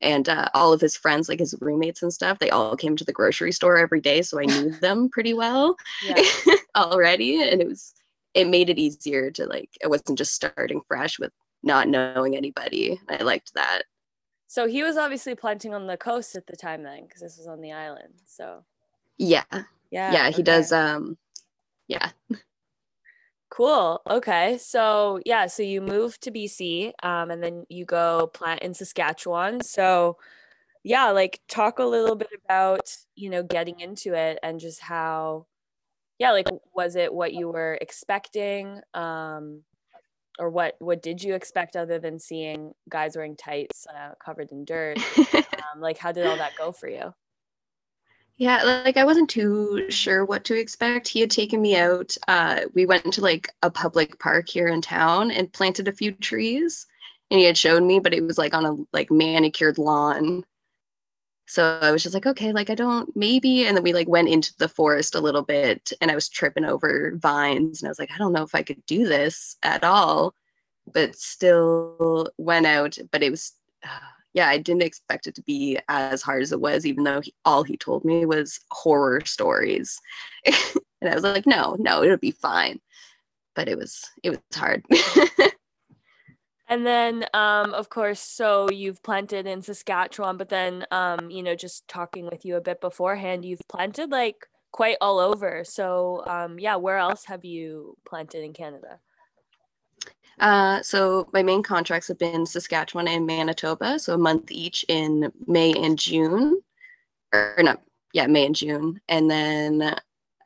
and 0.00 0.28
uh, 0.28 0.48
all 0.54 0.72
of 0.72 0.80
his 0.80 0.96
friends 0.96 1.28
like 1.28 1.38
his 1.38 1.54
roommates 1.60 2.02
and 2.02 2.12
stuff 2.12 2.38
they 2.38 2.50
all 2.50 2.76
came 2.76 2.96
to 2.96 3.04
the 3.04 3.12
grocery 3.12 3.52
store 3.52 3.76
every 3.76 4.00
day 4.00 4.22
so 4.22 4.40
I 4.40 4.46
knew 4.46 4.70
them 4.80 5.10
pretty 5.10 5.34
well 5.34 5.76
already 6.76 7.42
and 7.42 7.60
it 7.60 7.68
was 7.68 7.92
it 8.32 8.48
made 8.48 8.70
it 8.70 8.78
easier 8.78 9.30
to 9.32 9.46
like 9.46 9.70
it 9.82 9.88
wasn't 9.88 10.18
just 10.18 10.34
starting 10.34 10.80
fresh 10.88 11.18
with 11.18 11.32
not 11.62 11.86
knowing 11.86 12.36
anybody 12.36 12.98
I 13.08 13.22
liked 13.22 13.52
that 13.54 13.82
so 14.54 14.68
he 14.68 14.84
was 14.84 14.96
obviously 14.96 15.34
planting 15.34 15.74
on 15.74 15.86
the 15.86 15.96
coast 15.96 16.36
at 16.36 16.46
the 16.46 16.56
time 16.56 16.82
then 16.84 17.02
because 17.02 17.20
this 17.20 17.36
was 17.38 17.48
on 17.48 17.60
the 17.60 17.72
island 17.72 18.14
so 18.24 18.64
yeah 19.18 19.42
yeah 19.90 20.12
yeah 20.12 20.30
he 20.30 20.42
does 20.42 20.70
um 20.70 21.16
yeah 21.88 22.10
Cool. 23.54 24.02
Okay. 24.10 24.58
So 24.58 25.20
yeah, 25.24 25.46
so 25.46 25.62
you 25.62 25.80
move 25.80 26.18
to 26.20 26.32
BC, 26.32 26.90
um, 27.04 27.30
and 27.30 27.40
then 27.40 27.64
you 27.68 27.84
go 27.84 28.26
plant 28.34 28.62
in 28.62 28.74
Saskatchewan. 28.74 29.62
So 29.62 30.16
yeah, 30.82 31.10
like 31.12 31.40
talk 31.46 31.78
a 31.78 31.84
little 31.84 32.16
bit 32.16 32.30
about 32.44 32.96
you 33.14 33.30
know 33.30 33.44
getting 33.44 33.78
into 33.78 34.12
it 34.14 34.40
and 34.42 34.58
just 34.58 34.80
how, 34.80 35.46
yeah, 36.18 36.32
like 36.32 36.48
was 36.74 36.96
it 36.96 37.14
what 37.14 37.32
you 37.32 37.48
were 37.48 37.78
expecting, 37.80 38.80
um, 38.92 39.62
or 40.38 40.50
what 40.50 40.76
what 40.78 41.02
did 41.02 41.22
you 41.22 41.34
expect 41.34 41.76
other 41.76 41.98
than 41.98 42.18
seeing 42.18 42.74
guys 42.88 43.16
wearing 43.16 43.36
tights 43.36 43.86
uh, 43.86 44.12
covered 44.18 44.50
in 44.50 44.64
dirt? 44.64 44.98
um, 45.34 45.80
like 45.80 45.98
how 45.98 46.12
did 46.12 46.26
all 46.26 46.36
that 46.36 46.56
go 46.56 46.72
for 46.72 46.88
you? 46.88 47.14
Yeah, 48.36 48.62
like 48.64 48.96
I 48.96 49.04
wasn't 49.04 49.30
too 49.30 49.88
sure 49.90 50.24
what 50.24 50.44
to 50.44 50.58
expect. 50.58 51.06
He 51.06 51.20
had 51.20 51.30
taken 51.30 51.62
me 51.62 51.76
out. 51.76 52.16
Uh, 52.26 52.62
we 52.74 52.84
went 52.84 53.04
into 53.04 53.20
like 53.20 53.48
a 53.62 53.70
public 53.70 54.18
park 54.18 54.48
here 54.48 54.66
in 54.66 54.82
town 54.82 55.30
and 55.30 55.52
planted 55.52 55.86
a 55.86 55.92
few 55.92 56.12
trees. 56.12 56.86
And 57.30 57.38
he 57.38 57.46
had 57.46 57.56
shown 57.56 57.86
me, 57.86 58.00
but 58.00 58.12
it 58.12 58.22
was 58.22 58.36
like 58.36 58.52
on 58.52 58.66
a 58.66 58.76
like 58.92 59.10
manicured 59.10 59.78
lawn. 59.78 60.44
So 61.46 61.78
I 61.82 61.90
was 61.90 62.02
just 62.02 62.14
like, 62.14 62.26
okay, 62.26 62.52
like 62.52 62.70
I 62.70 62.74
don't 62.74 63.14
maybe. 63.16 63.66
And 63.66 63.76
then 63.76 63.84
we 63.84 63.92
like 63.92 64.08
went 64.08 64.28
into 64.28 64.52
the 64.58 64.68
forest 64.68 65.14
a 65.14 65.20
little 65.20 65.42
bit 65.42 65.92
and 66.00 66.10
I 66.10 66.14
was 66.14 66.28
tripping 66.28 66.64
over 66.64 67.12
vines 67.16 67.82
and 67.82 67.88
I 67.88 67.90
was 67.90 67.98
like, 67.98 68.10
I 68.12 68.18
don't 68.18 68.32
know 68.32 68.42
if 68.42 68.54
I 68.54 68.62
could 68.62 68.84
do 68.86 69.06
this 69.06 69.56
at 69.62 69.84
all. 69.84 70.34
But 70.92 71.16
still 71.16 72.30
went 72.38 72.66
out, 72.66 72.98
but 73.10 73.22
it 73.22 73.30
was 73.30 73.52
yeah, 74.34 74.48
I 74.48 74.58
didn't 74.58 74.82
expect 74.82 75.26
it 75.28 75.34
to 75.36 75.42
be 75.42 75.78
as 75.88 76.20
hard 76.22 76.42
as 76.42 76.50
it 76.52 76.60
was, 76.60 76.84
even 76.86 77.04
though 77.04 77.20
he, 77.20 77.32
all 77.44 77.62
he 77.62 77.76
told 77.76 78.04
me 78.04 78.26
was 78.26 78.58
horror 78.72 79.22
stories. 79.24 80.00
and 80.46 81.10
I 81.10 81.14
was 81.14 81.22
like, 81.22 81.46
no, 81.46 81.76
no, 81.78 82.02
it'll 82.02 82.16
be 82.16 82.32
fine. 82.32 82.80
but 83.54 83.68
it 83.68 83.78
was 83.78 84.04
it 84.22 84.30
was 84.30 84.40
hard. 84.54 84.84
and 86.68 86.86
then 86.86 87.24
um 87.34 87.74
of 87.74 87.88
course 87.88 88.20
so 88.20 88.68
you've 88.70 89.02
planted 89.02 89.46
in 89.46 89.62
Saskatchewan 89.62 90.36
but 90.36 90.48
then 90.48 90.86
um 90.90 91.30
you 91.30 91.42
know 91.42 91.54
just 91.54 91.86
talking 91.88 92.26
with 92.26 92.44
you 92.44 92.56
a 92.56 92.60
bit 92.60 92.80
beforehand 92.80 93.44
you've 93.44 93.66
planted 93.68 94.10
like 94.10 94.46
quite 94.74 94.96
all 95.00 95.20
over. 95.20 95.62
So 95.64 96.24
um 96.26 96.58
yeah, 96.58 96.76
where 96.76 96.98
else 96.98 97.24
have 97.26 97.44
you 97.44 97.96
planted 98.04 98.42
in 98.42 98.52
Canada? 98.52 98.98
Uh, 100.40 100.82
so 100.82 101.28
my 101.32 101.44
main 101.44 101.62
contracts 101.62 102.08
have 102.08 102.18
been 102.18 102.44
Saskatchewan 102.44 103.06
and 103.06 103.24
Manitoba, 103.24 104.00
so 104.00 104.14
a 104.14 104.18
month 104.18 104.50
each 104.50 104.84
in 104.88 105.32
May 105.46 105.72
and 105.72 105.96
June, 105.96 106.60
or 107.32 107.54
not, 107.58 107.82
yeah, 108.12 108.26
May 108.26 108.46
and 108.46 108.56
June, 108.56 109.00
and 109.08 109.30
then 109.30 109.94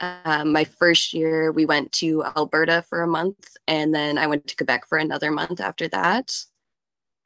uh, 0.01 0.45
my 0.45 0.65
first 0.65 1.13
year 1.13 1.53
we 1.53 1.65
went 1.65 1.93
to 1.93 2.25
Alberta 2.25 2.85
for 2.89 3.03
a 3.03 3.09
month, 3.09 3.57
and 3.67 3.95
then 3.95 4.19
I 4.19 4.27
went 4.27 4.47
to 4.47 4.57
Quebec 4.57 4.87
for 4.87 4.99
another 4.99 5.31
month 5.31 5.61
after 5.61 5.89
that. 5.89 6.35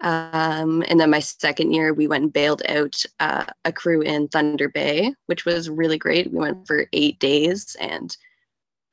Um, 0.00 0.82
and 0.88 0.98
then 0.98 1.10
my 1.10 1.20
second 1.20 1.72
year, 1.72 1.94
we 1.94 2.08
went 2.08 2.24
and 2.24 2.32
bailed 2.32 2.62
out 2.68 3.04
uh, 3.20 3.44
a 3.64 3.72
crew 3.72 4.00
in 4.00 4.28
Thunder 4.28 4.68
Bay, 4.68 5.14
which 5.26 5.44
was 5.44 5.70
really 5.70 5.96
great. 5.96 6.32
We 6.32 6.38
went 6.38 6.66
for 6.66 6.86
eight 6.92 7.20
days 7.20 7.76
and 7.80 8.16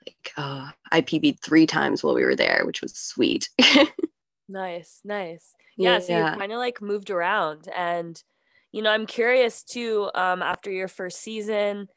like 0.05 0.33
uh, 0.37 0.69
I 0.91 1.01
PB'd 1.01 1.39
three 1.41 1.65
times 1.65 2.03
while 2.03 2.13
we 2.13 2.23
were 2.23 2.35
there, 2.35 2.63
which 2.65 2.81
was 2.81 2.95
sweet. 2.95 3.49
nice, 4.49 5.01
nice. 5.03 5.53
Yeah, 5.77 5.93
yeah. 5.93 5.99
so 5.99 6.17
you 6.17 6.37
kind 6.37 6.51
of 6.51 6.59
like 6.59 6.81
moved 6.81 7.09
around, 7.09 7.67
and 7.75 8.21
you 8.71 8.81
know, 8.81 8.91
I'm 8.91 9.05
curious 9.05 9.63
too. 9.63 10.11
Um, 10.13 10.41
after 10.41 10.69
your 10.71 10.87
first 10.87 11.21
season, 11.21 11.87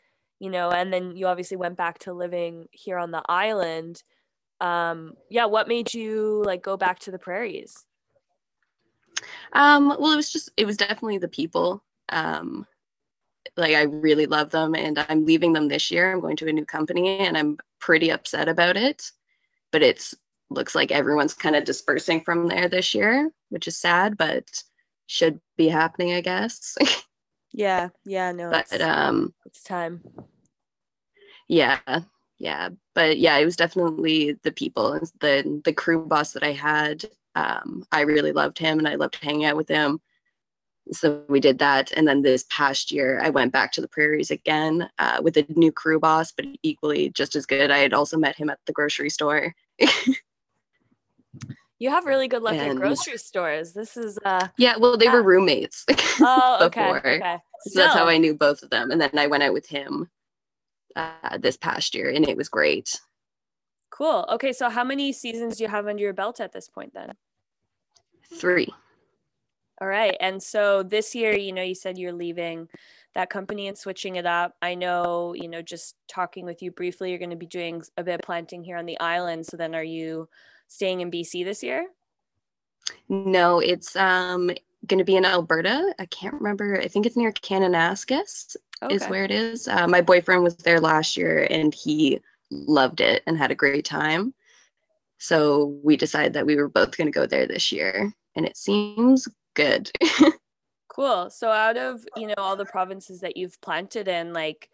you 0.43 0.51
know, 0.51 0.73
and 0.73 0.93
then 0.93 1.15
you 1.15 1.29
obviously 1.29 1.57
went 1.57 1.77
back 1.77 2.01
to 2.01 2.13
living 2.13 2.67
here 2.73 2.99
on 2.99 3.13
the 3.13 3.23
island. 3.29 4.03
Um, 4.61 5.13
yeah, 5.31 5.45
what 5.45 5.69
made 5.69 5.95
you 5.95 6.43
like 6.45 6.65
go 6.65 6.77
back 6.77 6.99
to 7.01 7.13
the 7.13 7.19
prairies? 7.19 7.87
Um, 9.53 9.95
well, 10.01 10.11
it 10.11 10.17
was 10.17 10.33
just 10.33 10.51
it 10.57 10.67
was 10.67 10.77
definitely 10.77 11.19
the 11.19 11.29
people. 11.29 11.85
Um, 12.09 12.67
like 13.57 13.77
I 13.77 13.83
really 13.83 14.27
love 14.27 14.51
them 14.51 14.75
and 14.75 14.99
I'm 15.09 15.25
leaving 15.25 15.53
them 15.53 15.69
this 15.69 15.93
year. 15.93 16.13
I'm 16.13 16.21
going 16.21 16.35
to 16.39 16.49
a 16.49 16.53
new 16.53 16.67
company 16.67 17.21
and 17.21 17.39
I'm 17.39 17.57
pretty 17.79 18.11
upset 18.11 18.49
about 18.49 18.77
it. 18.77 19.13
But 19.71 19.85
it's 19.85 20.13
looks 20.51 20.75
like 20.75 20.91
everyone's 20.91 21.35
kind 21.35 21.55
of 21.55 21.63
dispersing 21.63 22.21
from 22.23 22.49
there 22.49 22.69
this 22.69 22.97
year, 22.97 23.31
which 23.51 23.69
is 23.69 23.79
sad, 23.79 24.17
but 24.17 24.45
should 25.07 25.41
be 25.57 25.69
happening, 25.69 26.15
I 26.15 26.21
guess. 26.21 26.77
yeah, 27.53 27.91
yeah, 28.05 28.33
no. 28.33 28.51
But 28.51 28.67
it's, 28.73 28.83
um 28.83 29.33
it's 29.47 29.63
time. 29.63 30.01
Yeah. 31.53 31.81
Yeah. 32.39 32.71
But 32.95 33.19
yeah, 33.19 33.37
it 33.37 33.45
was 33.45 33.57
definitely 33.57 34.39
the 34.43 34.53
people 34.53 34.99
the 35.21 35.61
the 35.65 35.73
crew 35.73 36.05
boss 36.07 36.33
that 36.33 36.43
I 36.43 36.53
had. 36.53 37.05
Um, 37.35 37.85
I 37.93 38.01
really 38.03 38.33
loved 38.33 38.59
him 38.59 38.79
and 38.79 38.89
I 38.89 38.97
loved 38.97 39.17
hanging 39.17 39.45
out 39.45 39.57
with 39.57 39.69
him 39.69 40.01
so 40.91 41.23
we 41.29 41.39
did 41.39 41.59
that 41.59 41.93
and 41.93 42.09
then 42.09 42.23
this 42.23 42.45
past 42.51 42.91
year 42.91 43.21
i 43.23 43.31
went 43.31 43.53
back 43.53 43.71
to 43.71 43.81
the 43.81 43.87
prairies 43.87 44.31
again 44.31 44.89
uh, 44.99 45.21
with 45.23 45.37
a 45.37 45.47
new 45.55 45.71
crew 45.71 46.01
boss 46.01 46.33
but 46.33 46.45
equally 46.63 47.09
just 47.11 47.37
as 47.37 47.47
good 47.47 47.71
i 47.71 47.79
had 47.79 47.93
also 47.93 48.19
met 48.19 48.35
him 48.35 48.51
at 48.51 48.59
the 48.67 48.73
grocery 48.73 49.09
store 49.09 49.55
you 51.79 51.89
have 51.89 52.05
really 52.05 52.27
good 52.27 52.43
luck 52.43 52.55
and, 52.55 52.73
at 52.73 52.77
grocery 52.77 53.17
stores 53.17 53.73
this 53.73 53.97
is 53.97 54.19
uh 54.25 54.49
yeah 54.59 54.77
well 54.77 54.97
they 54.97 55.09
were 55.09 55.23
roommates 55.23 55.85
oh 56.21 56.59
okay, 56.63 56.91
okay. 56.95 57.39
so 57.61 57.81
that's 57.81 57.95
how 57.95 58.09
i 58.09 58.19
knew 58.19 58.35
both 58.35 58.63
of 58.63 58.71
them 58.71 58.91
and 58.91 59.01
then 59.01 59.17
i 59.17 59.27
went 59.27 59.43
out 59.43 59.53
with 59.53 59.69
him 59.69 60.11
uh, 60.97 61.39
this 61.39 61.57
past 61.57 61.95
year 61.95 62.11
and 62.11 62.29
it 62.29 62.37
was 62.37 62.49
great 62.49 63.01
cool 63.91 64.27
okay 64.31 64.53
so 64.53 64.69
how 64.69 64.85
many 64.85 65.13
seasons 65.13 65.57
do 65.57 65.65
you 65.65 65.69
have 65.69 65.87
under 65.87 66.03
your 66.03 66.13
belt 66.13 66.41
at 66.41 66.53
this 66.53 66.69
point 66.69 66.93
then 66.95 67.13
three 68.35 68.69
all 69.83 69.89
right. 69.89 70.17
And 70.21 70.41
so 70.41 70.85
this 70.85 71.13
year, 71.13 71.37
you 71.37 71.53
know, 71.53 71.63
you 71.63 71.75
said 71.75 71.99
you're 71.99 72.13
leaving 72.13 72.69
that 73.17 73.31
company 73.31 73.67
and 73.67 73.77
switching 73.77 74.15
it 74.15 74.25
up. 74.27 74.55
I 74.63 74.77
know, 74.77 75.35
you 75.35 75.49
know, 75.49 75.61
just 75.61 75.97
talking 76.07 76.45
with 76.45 76.63
you 76.63 76.71
briefly, 76.71 77.11
you're 77.11 77.19
going 77.19 77.31
to 77.31 77.37
be 77.37 77.47
doing 77.47 77.83
a 77.97 78.05
bit 78.05 78.15
of 78.15 78.21
planting 78.21 78.63
here 78.63 78.77
on 78.77 78.87
the 78.87 79.01
island. 79.01 79.45
So 79.45 79.57
then 79.57 79.75
are 79.75 79.83
you 79.83 80.29
staying 80.69 81.01
in 81.01 81.11
BC 81.11 81.45
this 81.45 81.65
year? 81.65 81.89
No, 83.09 83.59
it's 83.59 83.97
um 83.97 84.53
going 84.87 84.99
to 84.99 85.05
be 85.05 85.17
in 85.17 85.25
Alberta. 85.25 85.93
I 85.99 86.07
can't 86.07 86.35
remember. 86.35 86.81
I 86.81 86.87
think 86.87 87.05
it's 87.05 87.17
near 87.17 87.33
Kananaskis 87.33 88.57
okay. 88.83 88.95
is 88.95 89.05
where 89.07 89.25
it 89.25 89.31
is. 89.31 89.69
Uh, 89.69 89.87
my 89.87 90.01
boyfriend 90.01 90.43
was 90.43 90.57
there 90.57 90.81
last 90.81 91.17
year 91.17 91.47
and 91.51 91.75
he 91.75 92.21
loved 92.51 93.01
it 93.01 93.23
and 93.27 93.39
had 93.39 93.51
a 93.51 93.57
great 93.57 93.85
time. 93.85 94.35
So 95.19 95.79
we 95.85 95.97
decided 95.97 96.33
that 96.35 96.47
we 96.47 96.57
were 96.57 96.69
both 96.69 96.97
going 96.97 97.07
to 97.07 97.17
go 97.17 97.27
there 97.27 97.47
this 97.47 97.71
year. 97.71 98.13
And 98.35 98.45
it 98.47 98.57
seems 98.57 99.29
good. 99.55 99.91
cool. 100.89 101.31
So 101.31 101.49
out 101.49 101.77
of, 101.77 102.05
you 102.17 102.27
know, 102.27 102.35
all 102.39 102.57
the 102.57 102.65
provinces 102.65 103.21
that 103.21 103.37
you've 103.37 103.61
planted 103.61 104.09
in, 104.09 104.33
like, 104.33 104.69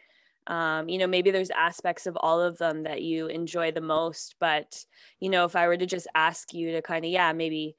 um, 0.46 0.88
you 0.88 0.96
know, 0.98 1.06
maybe 1.06 1.30
there's 1.30 1.50
aspects 1.50 2.06
of 2.06 2.16
all 2.16 2.40
of 2.40 2.56
them 2.56 2.84
that 2.84 3.02
you 3.02 3.26
enjoy 3.26 3.72
the 3.72 3.82
most. 3.82 4.36
But, 4.40 4.84
you 5.20 5.28
know, 5.28 5.44
if 5.44 5.54
I 5.54 5.66
were 5.68 5.76
to 5.76 5.86
just 5.86 6.06
ask 6.14 6.54
you 6.54 6.72
to 6.72 6.82
kind 6.82 7.04
of, 7.04 7.10
yeah, 7.10 7.32
maybe 7.34 7.76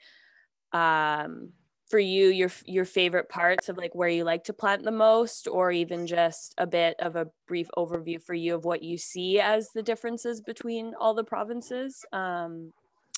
um, 0.71 1.53
for 1.89 1.99
you, 1.99 2.27
your 2.27 2.51
your 2.65 2.85
favorite 2.85 3.29
parts 3.29 3.67
of 3.67 3.77
like 3.77 3.95
where 3.95 4.09
you 4.09 4.23
like 4.23 4.43
to 4.45 4.53
plant 4.53 4.83
the 4.83 4.91
most, 4.91 5.47
or 5.47 5.71
even 5.71 6.05
just 6.05 6.53
a 6.57 6.67
bit 6.67 6.95
of 6.99 7.15
a 7.15 7.27
brief 7.47 7.67
overview 7.75 8.21
for 8.21 8.33
you 8.33 8.55
of 8.55 8.63
what 8.63 8.83
you 8.83 8.97
see 8.97 9.39
as 9.39 9.71
the 9.73 9.83
differences 9.83 10.39
between 10.39 10.93
all 10.99 11.13
the 11.13 11.23
provinces. 11.23 12.05
Um, 12.13 12.71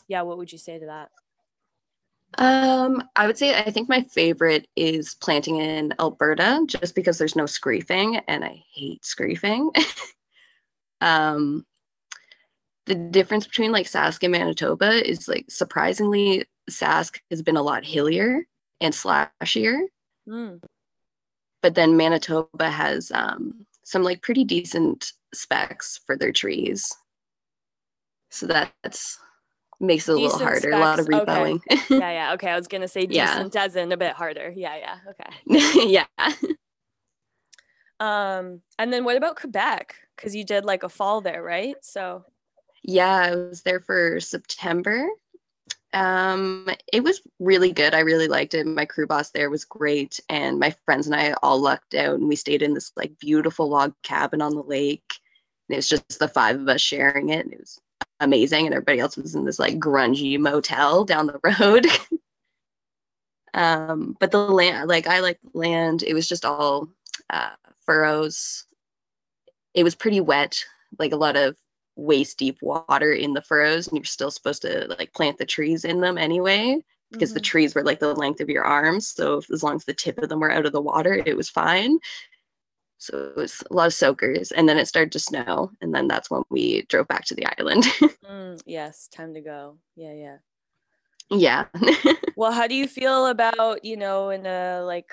yeah, 0.07 0.21
what 0.21 0.37
would 0.37 0.51
you 0.51 0.57
say 0.57 0.79
to 0.79 0.85
that? 0.85 1.09
Um, 2.37 3.03
I 3.17 3.27
would 3.27 3.37
say 3.37 3.59
I 3.59 3.71
think 3.71 3.89
my 3.89 4.03
favorite 4.03 4.67
is 4.77 5.15
planting 5.15 5.57
in 5.57 5.93
Alberta 5.99 6.63
just 6.65 6.95
because 6.95 7.17
there's 7.17 7.35
no 7.35 7.43
screefing 7.43 8.21
and 8.27 8.45
I 8.45 8.63
hate 8.73 9.01
screefing. 9.01 9.69
um, 11.01 11.65
the 12.85 12.95
difference 12.95 13.45
between 13.45 13.73
like 13.73 13.85
Sask 13.85 14.23
and 14.23 14.31
Manitoba 14.31 15.07
is 15.07 15.27
like 15.27 15.45
surprisingly 15.49 16.45
Sask 16.69 17.19
has 17.29 17.41
been 17.41 17.57
a 17.57 17.61
lot 17.61 17.85
hillier 17.85 18.45
and 18.81 18.93
slashier. 18.93 19.79
Mm. 20.27 20.61
But 21.61 21.75
then 21.75 21.95
Manitoba 21.95 22.69
has 22.69 23.11
um, 23.13 23.65
some 23.83 24.03
like 24.03 24.21
pretty 24.21 24.43
decent 24.43 25.13
specs 25.33 25.99
for 26.05 26.17
their 26.17 26.31
trees. 26.31 26.91
So 28.29 28.47
that's 28.47 29.19
makes 29.79 30.07
it 30.07 30.13
a 30.13 30.15
little 30.15 30.37
harder. 30.37 30.59
Specs. 30.59 30.75
A 30.75 30.79
lot 30.79 30.99
of 30.99 31.07
rebowing. 31.07 31.59
Okay. 31.71 31.81
yeah, 31.89 32.11
yeah. 32.11 32.33
Okay. 32.33 32.49
I 32.49 32.55
was 32.55 32.67
gonna 32.67 32.87
say 32.87 33.05
decent 33.05 33.53
yeah. 33.55 33.81
in 33.81 33.91
a 33.91 33.97
bit 33.97 34.13
harder. 34.13 34.53
Yeah, 34.55 34.75
yeah. 34.77 34.97
Okay. 35.09 35.87
yeah. 35.87 36.05
Um, 37.99 38.61
and 38.79 38.91
then 38.91 39.05
what 39.05 39.15
about 39.15 39.35
Quebec? 39.35 39.95
Because 40.15 40.35
you 40.35 40.43
did 40.43 40.65
like 40.65 40.83
a 40.83 40.89
fall 40.89 41.21
there, 41.21 41.43
right? 41.43 41.75
So 41.81 42.25
yeah, 42.83 43.15
I 43.15 43.35
was 43.35 43.61
there 43.61 43.79
for 43.79 44.19
September. 44.19 45.07
Um, 45.93 46.69
it 46.93 47.03
was 47.03 47.21
really 47.39 47.71
good. 47.73 47.93
I 47.93 47.99
really 47.99 48.27
liked 48.27 48.53
it. 48.53 48.65
My 48.65 48.85
crew 48.85 49.07
boss 49.07 49.31
there 49.31 49.49
was 49.49 49.65
great, 49.65 50.19
and 50.29 50.59
my 50.59 50.73
friends 50.85 51.07
and 51.07 51.15
I 51.15 51.33
all 51.43 51.59
lucked 51.59 51.95
out, 51.95 52.15
and 52.15 52.27
we 52.27 52.35
stayed 52.35 52.61
in 52.61 52.73
this 52.73 52.91
like 52.95 53.19
beautiful 53.19 53.69
log 53.69 53.93
cabin 54.03 54.41
on 54.41 54.55
the 54.55 54.63
lake. 54.63 55.13
And 55.67 55.75
it 55.75 55.77
was 55.77 55.89
just 55.89 56.19
the 56.19 56.27
five 56.27 56.59
of 56.59 56.67
us 56.69 56.81
sharing 56.81 57.29
it, 57.29 57.45
and 57.45 57.53
it 57.53 57.59
was 57.59 57.79
amazing 58.21 58.65
and 58.65 58.73
everybody 58.73 58.99
else 58.99 59.17
was 59.17 59.35
in 59.35 59.45
this 59.45 59.59
like 59.59 59.79
grungy 59.79 60.39
motel 60.39 61.03
down 61.03 61.27
the 61.27 61.39
road 61.59 61.87
um 63.53 64.15
but 64.19 64.31
the 64.31 64.37
land 64.37 64.87
like 64.87 65.07
i 65.07 65.19
like 65.19 65.39
land 65.53 66.03
it 66.03 66.13
was 66.13 66.27
just 66.27 66.45
all 66.45 66.87
uh, 67.31 67.49
furrows 67.85 68.65
it 69.73 69.83
was 69.83 69.95
pretty 69.95 70.21
wet 70.21 70.63
like 70.99 71.11
a 71.11 71.17
lot 71.17 71.35
of 71.35 71.55
waist 71.95 72.37
deep 72.37 72.57
water 72.61 73.13
in 73.13 73.33
the 73.33 73.41
furrows 73.41 73.87
and 73.87 73.97
you're 73.97 74.05
still 74.05 74.31
supposed 74.31 74.61
to 74.61 74.87
like 74.97 75.13
plant 75.13 75.37
the 75.37 75.45
trees 75.45 75.85
in 75.85 75.99
them 76.01 76.17
anyway 76.17 76.77
because 77.11 77.29
mm-hmm. 77.29 77.35
the 77.35 77.41
trees 77.41 77.75
were 77.75 77.83
like 77.83 77.99
the 77.99 78.13
length 78.13 78.39
of 78.39 78.49
your 78.49 78.63
arms 78.63 79.07
so 79.07 79.37
if, 79.37 79.51
as 79.51 79.61
long 79.61 79.75
as 79.75 79.85
the 79.85 79.93
tip 79.93 80.17
of 80.19 80.29
them 80.29 80.39
were 80.39 80.51
out 80.51 80.65
of 80.65 80.71
the 80.71 80.81
water 80.81 81.21
it 81.25 81.35
was 81.35 81.49
fine 81.49 81.99
so 83.01 83.31
it 83.35 83.35
was 83.35 83.63
a 83.71 83.73
lot 83.73 83.87
of 83.87 83.95
soakers. 83.95 84.51
And 84.51 84.69
then 84.69 84.77
it 84.77 84.87
started 84.87 85.11
to 85.13 85.19
snow. 85.19 85.71
And 85.81 85.93
then 85.93 86.07
that's 86.07 86.29
when 86.29 86.43
we 86.51 86.83
drove 86.83 87.07
back 87.07 87.25
to 87.25 87.35
the 87.35 87.47
island. 87.59 87.83
mm, 88.29 88.61
yes, 88.67 89.07
time 89.07 89.33
to 89.33 89.41
go. 89.41 89.77
Yeah, 89.95 90.13
yeah. 90.13 90.37
Yeah. 91.31 91.65
well, 92.35 92.51
how 92.51 92.67
do 92.67 92.75
you 92.75 92.87
feel 92.87 93.25
about, 93.25 93.83
you 93.83 93.97
know, 93.97 94.29
in 94.29 94.45
a 94.45 94.83
like, 94.85 95.07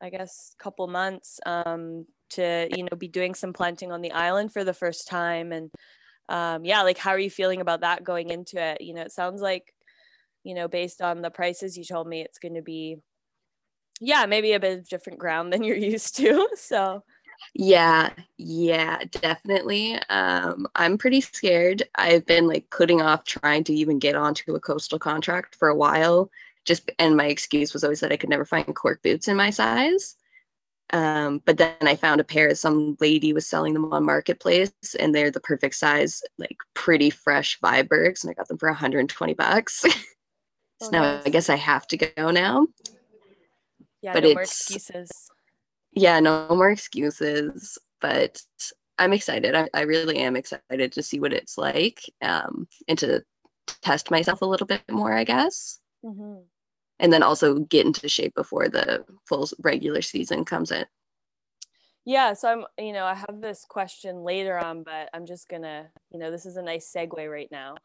I 0.00 0.10
guess, 0.10 0.54
couple 0.60 0.86
months 0.86 1.40
um, 1.44 2.06
to, 2.30 2.68
you 2.76 2.84
know, 2.84 2.96
be 2.96 3.08
doing 3.08 3.34
some 3.34 3.52
planting 3.52 3.90
on 3.90 4.02
the 4.02 4.12
island 4.12 4.52
for 4.52 4.62
the 4.62 4.74
first 4.74 5.08
time? 5.08 5.50
And 5.50 5.68
um, 6.32 6.64
yeah, 6.64 6.82
like, 6.82 6.98
how 6.98 7.10
are 7.10 7.18
you 7.18 7.30
feeling 7.30 7.60
about 7.60 7.82
that 7.82 8.04
going 8.04 8.30
into 8.30 8.58
it? 8.62 8.80
You 8.80 8.94
know, 8.94 9.02
it 9.02 9.12
sounds 9.12 9.42
like, 9.42 9.74
you 10.44 10.54
know, 10.54 10.66
based 10.66 11.02
on 11.02 11.20
the 11.22 11.30
prices 11.30 11.76
you 11.76 11.84
told 11.84 12.08
me, 12.08 12.22
it's 12.22 12.38
going 12.38 12.54
to 12.54 12.62
be, 12.62 12.96
yeah, 14.00 14.26
maybe 14.26 14.54
a 14.54 14.60
bit 14.60 14.78
of 14.78 14.88
different 14.88 15.18
ground 15.18 15.52
than 15.52 15.62
you're 15.64 15.76
used 15.76 16.16
to. 16.16 16.48
So, 16.56 17.04
Yeah, 17.54 18.10
yeah, 18.38 18.98
definitely. 19.10 19.98
Um, 20.08 20.66
I'm 20.74 20.96
pretty 20.98 21.20
scared. 21.20 21.82
I've 21.96 22.24
been 22.26 22.46
like 22.46 22.70
putting 22.70 23.02
off 23.02 23.24
trying 23.24 23.64
to 23.64 23.74
even 23.74 23.98
get 23.98 24.14
onto 24.16 24.54
a 24.54 24.60
coastal 24.60 24.98
contract 24.98 25.54
for 25.56 25.68
a 25.68 25.76
while. 25.76 26.30
Just 26.64 26.90
and 26.98 27.16
my 27.16 27.26
excuse 27.26 27.72
was 27.72 27.84
always 27.84 28.00
that 28.00 28.12
I 28.12 28.16
could 28.16 28.30
never 28.30 28.44
find 28.44 28.74
cork 28.74 29.02
boots 29.02 29.28
in 29.28 29.36
my 29.36 29.50
size. 29.50 30.16
Um, 30.92 31.40
but 31.46 31.56
then 31.56 31.74
I 31.80 31.96
found 31.96 32.20
a 32.20 32.24
pair. 32.24 32.54
Some 32.54 32.96
lady 33.00 33.32
was 33.32 33.46
selling 33.46 33.72
them 33.72 33.92
on 33.92 34.04
Marketplace, 34.04 34.72
and 34.98 35.14
they're 35.14 35.30
the 35.30 35.40
perfect 35.40 35.74
size, 35.74 36.22
like 36.38 36.56
pretty 36.74 37.08
fresh 37.08 37.58
Vibergs, 37.60 38.22
and 38.22 38.30
I 38.30 38.34
got 38.34 38.48
them 38.48 38.58
for 38.58 38.68
120 38.68 39.34
bucks. 39.34 39.80
so 39.80 39.88
oh, 40.82 40.90
now 40.90 41.02
nice. 41.02 41.22
I 41.26 41.30
guess 41.30 41.48
I 41.48 41.56
have 41.56 41.86
to 41.88 41.96
go 41.96 42.30
now. 42.30 42.66
Yeah, 44.02 44.12
but 44.12 44.24
no 44.24 44.32
more 44.32 44.42
excuses. 44.42 45.30
Yeah, 45.92 46.20
no 46.20 46.46
more 46.50 46.70
excuses. 46.70 47.78
But 48.00 48.42
I'm 48.98 49.12
excited. 49.12 49.54
I, 49.54 49.68
I 49.72 49.82
really 49.82 50.18
am 50.18 50.36
excited 50.36 50.92
to 50.92 51.02
see 51.02 51.20
what 51.20 51.32
it's 51.32 51.56
like 51.56 52.02
um, 52.20 52.66
and 52.88 52.98
to 52.98 53.22
test 53.80 54.10
myself 54.10 54.42
a 54.42 54.46
little 54.46 54.66
bit 54.66 54.82
more, 54.90 55.12
I 55.12 55.24
guess. 55.24 55.78
Mm-hmm 56.04 56.42
and 56.98 57.12
then 57.12 57.22
also 57.22 57.60
get 57.60 57.86
into 57.86 58.08
shape 58.08 58.34
before 58.34 58.68
the 58.68 59.04
full 59.26 59.48
regular 59.60 60.02
season 60.02 60.44
comes 60.44 60.70
in. 60.70 60.84
Yeah, 62.04 62.32
so 62.32 62.48
I'm, 62.48 62.64
you 62.84 62.92
know, 62.92 63.04
I 63.04 63.14
have 63.14 63.40
this 63.40 63.64
question 63.68 64.24
later 64.24 64.58
on, 64.58 64.82
but 64.82 65.08
I'm 65.14 65.24
just 65.24 65.48
gonna, 65.48 65.88
you 66.10 66.18
know, 66.18 66.30
this 66.30 66.46
is 66.46 66.56
a 66.56 66.62
nice 66.62 66.92
segue 66.94 67.30
right 67.30 67.48
now. 67.52 67.76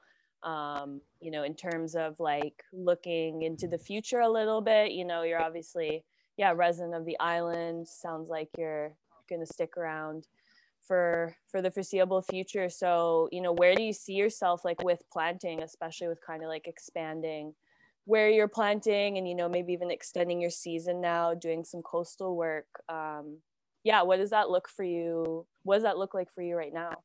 Um, 0.43 1.01
you 1.19 1.29
know, 1.29 1.43
in 1.43 1.55
terms 1.55 1.95
of 1.95 2.19
like 2.19 2.63
looking 2.73 3.43
into 3.43 3.67
the 3.67 3.77
future 3.77 4.19
a 4.19 4.29
little 4.29 4.61
bit, 4.61 4.91
you 4.91 5.05
know, 5.05 5.21
you're 5.21 5.41
obviously, 5.41 6.03
yeah, 6.35 6.53
resident 6.55 6.95
of 6.95 7.05
the 7.05 7.19
island. 7.19 7.87
Sounds 7.87 8.29
like 8.29 8.49
you're 8.57 8.95
gonna 9.29 9.45
stick 9.45 9.77
around 9.77 10.27
for 10.87 11.35
for 11.51 11.61
the 11.61 11.69
foreseeable 11.69 12.23
future. 12.23 12.69
So, 12.69 13.29
you 13.31 13.41
know, 13.41 13.53
where 13.53 13.75
do 13.75 13.83
you 13.83 13.93
see 13.93 14.13
yourself 14.13 14.65
like 14.65 14.81
with 14.83 15.03
planting, 15.11 15.61
especially 15.61 16.07
with 16.07 16.25
kind 16.25 16.41
of 16.41 16.49
like 16.49 16.67
expanding 16.67 17.53
where 18.07 18.29
you're 18.29 18.47
planting 18.47 19.17
and 19.17 19.27
you 19.27 19.35
know 19.35 19.49
maybe 19.49 19.73
even 19.73 19.91
extending 19.91 20.41
your 20.41 20.49
season 20.49 21.01
now 21.01 21.33
doing 21.33 21.63
some 21.63 21.81
coastal 21.81 22.35
work 22.35 22.67
um, 22.89 23.37
yeah 23.83 24.01
what 24.01 24.17
does 24.17 24.31
that 24.31 24.49
look 24.49 24.67
for 24.69 24.83
you 24.83 25.45
what 25.63 25.75
does 25.75 25.83
that 25.83 25.97
look 25.97 26.13
like 26.13 26.31
for 26.31 26.41
you 26.41 26.55
right 26.55 26.73
now 26.73 26.95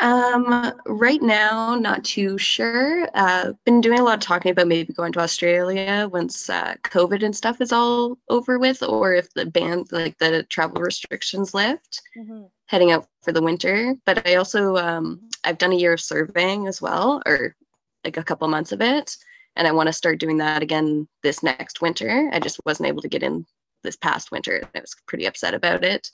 um, 0.00 0.72
right 0.86 1.20
now, 1.20 1.74
not 1.74 2.02
too 2.02 2.38
sure. 2.38 3.06
Uh, 3.14 3.52
been 3.66 3.82
doing 3.82 4.00
a 4.00 4.02
lot 4.02 4.14
of 4.14 4.20
talking 4.20 4.50
about 4.50 4.66
maybe 4.66 4.92
going 4.94 5.12
to 5.12 5.20
Australia 5.20 6.08
once 6.10 6.48
uh, 6.48 6.74
COVID 6.82 7.22
and 7.22 7.36
stuff 7.36 7.60
is 7.60 7.72
all 7.72 8.16
over 8.30 8.58
with, 8.58 8.82
or 8.82 9.12
if 9.12 9.32
the 9.34 9.44
ban, 9.44 9.84
like 9.92 10.16
the 10.16 10.44
travel 10.44 10.80
restrictions 10.80 11.52
lift, 11.52 12.00
mm-hmm. 12.16 12.44
heading 12.66 12.90
out 12.90 13.06
for 13.20 13.32
the 13.32 13.42
winter. 13.42 13.94
But 14.06 14.26
I 14.26 14.36
also, 14.36 14.76
um, 14.76 15.28
I've 15.44 15.58
done 15.58 15.72
a 15.72 15.76
year 15.76 15.92
of 15.92 16.00
surveying 16.00 16.68
as 16.68 16.80
well, 16.80 17.22
or 17.26 17.54
like 18.02 18.16
a 18.16 18.24
couple 18.24 18.48
months 18.48 18.72
of 18.72 18.80
it 18.80 19.14
and 19.56 19.66
I 19.66 19.72
want 19.72 19.88
to 19.88 19.92
start 19.92 20.18
doing 20.20 20.38
that 20.38 20.62
again 20.62 21.08
this 21.22 21.42
next 21.42 21.80
winter. 21.80 22.30
I 22.32 22.38
just 22.38 22.60
wasn't 22.64 22.88
able 22.88 23.02
to 23.02 23.08
get 23.08 23.22
in 23.22 23.46
this 23.82 23.96
past 23.96 24.30
winter. 24.30 24.56
and 24.56 24.68
I 24.74 24.80
was 24.80 24.94
pretty 25.06 25.26
upset 25.26 25.54
about 25.54 25.84
it. 25.84 26.10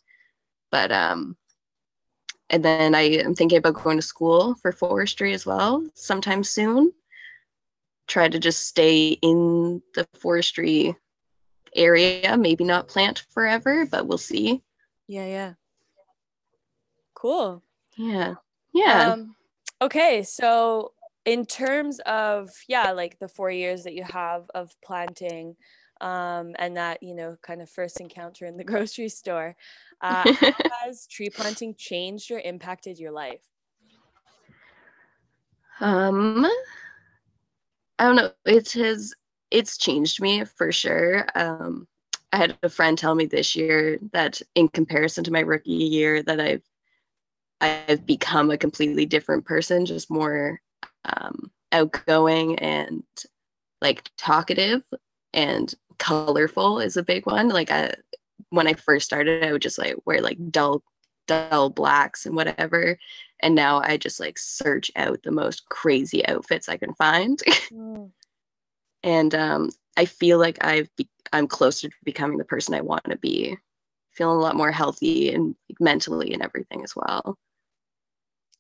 But 0.71 0.93
um 0.93 1.37
and 2.51 2.65
then 2.65 2.95
I 2.95 3.03
am 3.03 3.35
thinking 3.35 3.59
about 3.59 3.83
going 3.83 3.99
to 3.99 4.03
school 4.03 4.55
for 4.55 4.73
forestry 4.73 5.35
as 5.35 5.45
well 5.45 5.87
sometime 5.95 6.43
soon. 6.43 6.93
Try 8.07 8.29
to 8.29 8.39
just 8.39 8.67
stay 8.67 9.19
in 9.21 9.83
the 9.95 10.07
forestry 10.15 10.97
area, 11.77 12.37
maybe 12.39 12.65
not 12.65 12.89
plant 12.89 13.25
forever, 13.31 13.85
but 13.85 14.07
we'll 14.07 14.17
see. 14.17 14.63
Yeah, 15.07 15.27
yeah. 15.27 15.53
Cool. 17.15 17.63
Yeah. 17.97 18.35
Yeah. 18.73 19.13
Um, 19.13 19.37
okay, 19.83 20.23
so 20.23 20.93
in 21.29 21.45
terms 21.45 22.01
of 22.07 22.51
yeah 22.69 22.93
like 22.93 23.19
the 23.19 23.29
four 23.29 23.51
years 23.51 23.85
that 23.85 23.93
you 23.93 24.03
have 24.03 24.45
of 24.55 24.75
planting 24.83 25.55
um, 26.01 26.55
and 26.59 26.77
that 26.79 27.03
you 27.03 27.15
know 27.15 27.37
kind 27.43 27.61
of 27.61 27.69
first 27.69 28.01
encounter 28.01 28.47
in 28.47 28.57
the 28.57 28.65
grocery 28.73 29.11
store 29.11 29.55
uh, 30.01 30.25
has 30.83 31.07
tree 31.07 31.29
planting 31.29 31.75
changed 31.77 32.31
or 32.31 32.39
impacted 32.41 32.99
your 32.99 33.13
life? 33.13 33.43
Um 35.81 36.47
i 37.99 38.05
don't 38.05 38.17
know. 38.17 38.31
It 38.47 38.73
has 38.73 39.13
it's 39.51 39.77
changed 39.77 40.23
me 40.23 40.45
for 40.45 40.73
sure. 40.73 41.27
Um 41.35 41.87
i 42.33 42.39
had 42.39 42.57
a 42.63 42.71
friend 42.71 42.97
tell 42.97 43.15
me 43.15 43.27
this 43.27 43.55
year 43.55 43.99
that 44.13 44.41
in 44.55 44.69
comparison 44.69 45.25
to 45.25 45.31
my 45.31 45.41
rookie 45.41 45.73
year 45.73 46.23
that 46.23 46.41
i've 46.41 46.63
i've 47.61 48.07
become 48.07 48.51
a 48.51 48.59
completely 48.59 49.07
different 49.07 49.45
person 49.45 49.87
just 49.87 50.11
more 50.11 50.61
um, 51.05 51.51
outgoing 51.73 52.59
and 52.59 53.05
like 53.81 54.11
talkative 54.17 54.83
and 55.33 55.75
colorful 55.99 56.81
is 56.81 56.97
a 56.97 57.03
big 57.03 57.27
one. 57.27 57.49
Like 57.49 57.71
I, 57.71 57.95
when 58.51 58.67
I 58.67 58.75
first 58.75 59.07
started, 59.07 59.45
I 59.45 59.53
would 59.53 59.63
just 59.63 59.79
like 59.79 59.95
wear 60.05 60.21
like 60.21 60.39
dull, 60.51 60.83
dull 61.27 61.71
blacks 61.71 62.27
and 62.27 62.35
whatever. 62.35 62.99
And 63.41 63.55
now 63.55 63.81
I 63.81 63.97
just 63.97 64.21
like 64.21 64.39
search 64.39 64.91
out 64.97 65.23
the 65.23 65.31
most 65.31 65.69
crazy 65.69 66.27
outfits 66.27 66.69
I 66.69 66.77
can 66.77 66.95
find. 66.95 67.39
mm. 67.73 68.11
And 69.03 69.35
um, 69.35 69.71
I 69.97 70.07
feel 70.07 70.39
like 70.39 70.65
I've 70.65 70.95
be- 70.97 71.09
I'm 71.33 71.47
closer 71.47 71.89
to 71.89 71.97
becoming 72.05 72.39
the 72.39 72.45
person 72.45 72.75
I 72.75 72.81
want 72.81 73.05
to 73.05 73.17
be. 73.17 73.57
Feeling 74.13 74.37
a 74.37 74.41
lot 74.41 74.57
more 74.57 74.73
healthy 74.73 75.33
and 75.33 75.55
mentally 75.79 76.33
and 76.33 76.43
everything 76.43 76.83
as 76.83 76.95
well. 76.97 77.39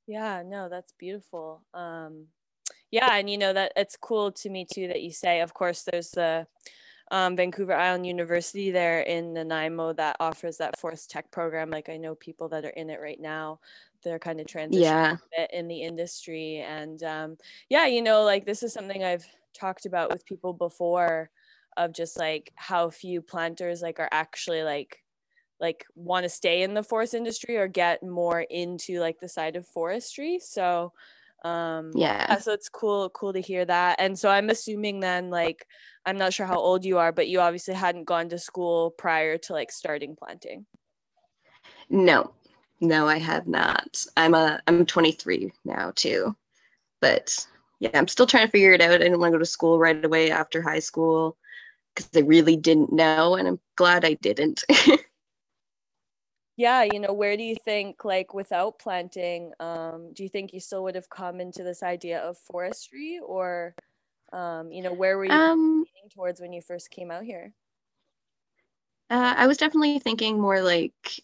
Yeah, 0.08 0.42
no, 0.44 0.70
that's 0.70 0.92
beautiful. 0.98 1.62
Um, 1.74 2.28
yeah, 2.90 3.14
and 3.14 3.28
you 3.28 3.36
know 3.36 3.52
that 3.52 3.72
it's 3.76 3.96
cool 3.96 4.32
to 4.32 4.48
me 4.48 4.66
too 4.70 4.88
that 4.88 5.02
you 5.02 5.12
say. 5.12 5.42
Of 5.42 5.52
course, 5.52 5.82
there's 5.82 6.10
the 6.10 6.46
um, 7.10 7.36
Vancouver 7.36 7.74
Island 7.74 8.06
University 8.06 8.70
there 8.70 9.00
in 9.00 9.34
Nanaimo 9.34 9.92
that 9.92 10.16
offers 10.18 10.56
that 10.56 10.78
forest 10.78 11.10
tech 11.10 11.30
program. 11.30 11.70
Like 11.70 11.90
I 11.90 11.98
know 11.98 12.14
people 12.14 12.48
that 12.48 12.64
are 12.64 12.70
in 12.70 12.88
it 12.88 13.00
right 13.02 13.20
now. 13.20 13.60
They're 14.02 14.18
kind 14.18 14.40
of 14.40 14.46
transitioning 14.46 15.18
yeah. 15.36 15.46
in 15.52 15.68
the 15.68 15.82
industry, 15.82 16.64
and 16.66 17.02
um, 17.02 17.36
yeah, 17.68 17.86
you 17.86 18.00
know, 18.00 18.22
like 18.22 18.46
this 18.46 18.62
is 18.62 18.72
something 18.72 19.04
I've 19.04 19.26
talked 19.52 19.84
about 19.84 20.10
with 20.10 20.24
people 20.24 20.54
before, 20.54 21.30
of 21.76 21.92
just 21.92 22.18
like 22.18 22.52
how 22.54 22.88
few 22.88 23.20
planters 23.20 23.82
like 23.82 24.00
are 24.00 24.08
actually 24.10 24.62
like 24.62 25.02
like 25.60 25.86
want 25.94 26.24
to 26.24 26.28
stay 26.28 26.62
in 26.62 26.74
the 26.74 26.82
forest 26.82 27.14
industry 27.14 27.56
or 27.56 27.68
get 27.68 28.02
more 28.02 28.40
into 28.40 29.00
like 29.00 29.18
the 29.20 29.28
side 29.28 29.56
of 29.56 29.66
forestry 29.66 30.38
so 30.38 30.92
um 31.44 31.92
yeah. 31.94 32.26
yeah. 32.28 32.38
so 32.38 32.52
it's 32.52 32.68
cool 32.68 33.08
cool 33.10 33.32
to 33.32 33.40
hear 33.40 33.64
that 33.64 33.96
and 34.00 34.18
so 34.18 34.28
i'm 34.28 34.50
assuming 34.50 35.00
then 35.00 35.30
like 35.30 35.66
i'm 36.04 36.18
not 36.18 36.32
sure 36.32 36.46
how 36.46 36.58
old 36.58 36.84
you 36.84 36.98
are 36.98 37.12
but 37.12 37.28
you 37.28 37.40
obviously 37.40 37.74
hadn't 37.74 38.04
gone 38.04 38.28
to 38.28 38.38
school 38.38 38.90
prior 38.90 39.38
to 39.38 39.52
like 39.52 39.70
starting 39.70 40.16
planting. 40.16 40.66
No 41.88 42.32
no 42.80 43.06
i 43.08 43.18
have 43.18 43.46
not. 43.46 44.04
I'm 44.16 44.34
a 44.34 44.60
i'm 44.66 44.84
23 44.84 45.52
now 45.64 45.92
too 45.94 46.34
but 47.00 47.46
yeah 47.78 47.90
i'm 47.94 48.08
still 48.08 48.26
trying 48.26 48.46
to 48.46 48.50
figure 48.50 48.72
it 48.72 48.80
out. 48.80 48.90
I 48.90 48.98
didn't 48.98 49.20
want 49.20 49.32
to 49.32 49.36
go 49.36 49.40
to 49.40 49.46
school 49.46 49.78
right 49.78 50.04
away 50.04 50.32
after 50.32 50.60
high 50.60 50.80
school 50.80 51.36
because 51.94 52.10
i 52.16 52.20
really 52.20 52.56
didn't 52.56 52.92
know 52.92 53.36
and 53.36 53.46
i'm 53.46 53.60
glad 53.76 54.04
i 54.04 54.14
didn't 54.14 54.64
yeah 56.58 56.82
you 56.82 56.98
know 56.98 57.12
where 57.12 57.36
do 57.36 57.42
you 57.42 57.54
think 57.54 58.04
like 58.04 58.34
without 58.34 58.78
planting 58.78 59.52
um, 59.60 60.12
do 60.12 60.24
you 60.24 60.28
think 60.28 60.52
you 60.52 60.60
still 60.60 60.82
would 60.82 60.96
have 60.96 61.08
come 61.08 61.40
into 61.40 61.62
this 61.62 61.82
idea 61.82 62.18
of 62.18 62.36
forestry 62.36 63.18
or 63.24 63.74
um, 64.32 64.70
you 64.70 64.82
know 64.82 64.92
where 64.92 65.16
were 65.16 65.24
you 65.24 65.32
um, 65.32 65.76
leaning 65.76 66.10
towards 66.12 66.40
when 66.40 66.52
you 66.52 66.60
first 66.60 66.90
came 66.90 67.10
out 67.10 67.22
here? 67.22 67.54
Uh, 69.08 69.34
i 69.38 69.46
was 69.46 69.56
definitely 69.56 69.98
thinking 70.00 70.38
more 70.38 70.60
like 70.60 71.20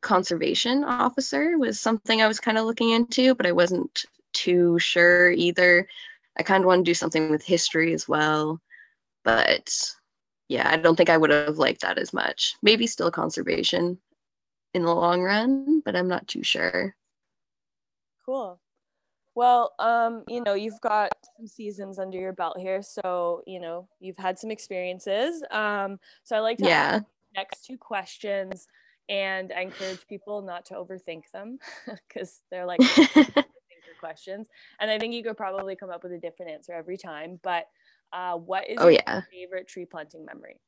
conservation 0.00 0.82
officer 0.82 1.58
was 1.58 1.78
something 1.78 2.22
i 2.22 2.26
was 2.26 2.40
kind 2.40 2.56
of 2.56 2.64
looking 2.64 2.90
into 2.90 3.34
but 3.34 3.46
i 3.46 3.52
wasn't 3.52 4.04
too 4.32 4.78
sure 4.78 5.30
either. 5.30 5.88
I 6.38 6.42
kind 6.42 6.62
of 6.62 6.68
want 6.68 6.84
to 6.84 6.90
do 6.90 6.94
something 6.94 7.30
with 7.30 7.44
history 7.44 7.92
as 7.92 8.08
well 8.08 8.60
but 9.24 9.92
yeah 10.48 10.70
i 10.70 10.76
don't 10.76 10.96
think 10.96 11.10
i 11.10 11.16
would 11.16 11.30
have 11.30 11.58
liked 11.58 11.82
that 11.82 11.98
as 11.98 12.12
much. 12.14 12.54
Maybe 12.62 12.86
still 12.86 13.10
conservation 13.10 13.98
in 14.74 14.82
the 14.82 14.94
long 14.94 15.22
run, 15.22 15.80
but 15.84 15.96
I'm 15.96 16.08
not 16.08 16.28
too 16.28 16.42
sure. 16.42 16.94
Cool. 18.24 18.60
Well, 19.34 19.72
um, 19.78 20.24
you 20.28 20.42
know, 20.42 20.54
you've 20.54 20.80
got 20.80 21.12
some 21.36 21.46
seasons 21.46 21.98
under 21.98 22.18
your 22.18 22.32
belt 22.32 22.58
here, 22.58 22.82
so 22.82 23.42
you 23.46 23.60
know 23.60 23.88
you've 24.00 24.18
had 24.18 24.38
some 24.38 24.50
experiences. 24.50 25.44
Um, 25.50 26.00
so 26.24 26.36
I 26.36 26.40
like 26.40 26.58
to 26.58 26.64
yeah. 26.64 27.00
next 27.36 27.64
two 27.64 27.78
questions, 27.78 28.66
and 29.08 29.52
I 29.56 29.60
encourage 29.60 30.06
people 30.08 30.42
not 30.42 30.64
to 30.66 30.74
overthink 30.74 31.30
them 31.32 31.58
because 32.08 32.40
they're 32.50 32.66
like 32.66 32.80
questions, 34.00 34.48
and 34.80 34.90
I 34.90 34.98
think 34.98 35.14
you 35.14 35.22
could 35.22 35.36
probably 35.36 35.76
come 35.76 35.90
up 35.90 36.02
with 36.02 36.12
a 36.12 36.18
different 36.18 36.50
answer 36.50 36.72
every 36.72 36.96
time. 36.96 37.38
But 37.42 37.66
uh, 38.12 38.34
what 38.34 38.68
is 38.68 38.78
oh, 38.80 38.88
your 38.88 39.00
yeah. 39.06 39.20
favorite 39.30 39.68
tree 39.68 39.84
planting 39.84 40.24
memory? 40.24 40.60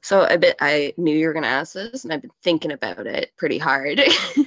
So 0.00 0.22
I 0.22 0.36
bit 0.36 0.56
I 0.60 0.94
knew 0.96 1.16
you 1.16 1.26
were 1.26 1.32
gonna 1.32 1.46
ask 1.46 1.74
this, 1.74 2.04
and 2.04 2.12
I've 2.12 2.22
been 2.22 2.30
thinking 2.42 2.72
about 2.72 3.06
it 3.06 3.32
pretty 3.36 3.58
hard. 3.58 4.00
um, 4.00 4.06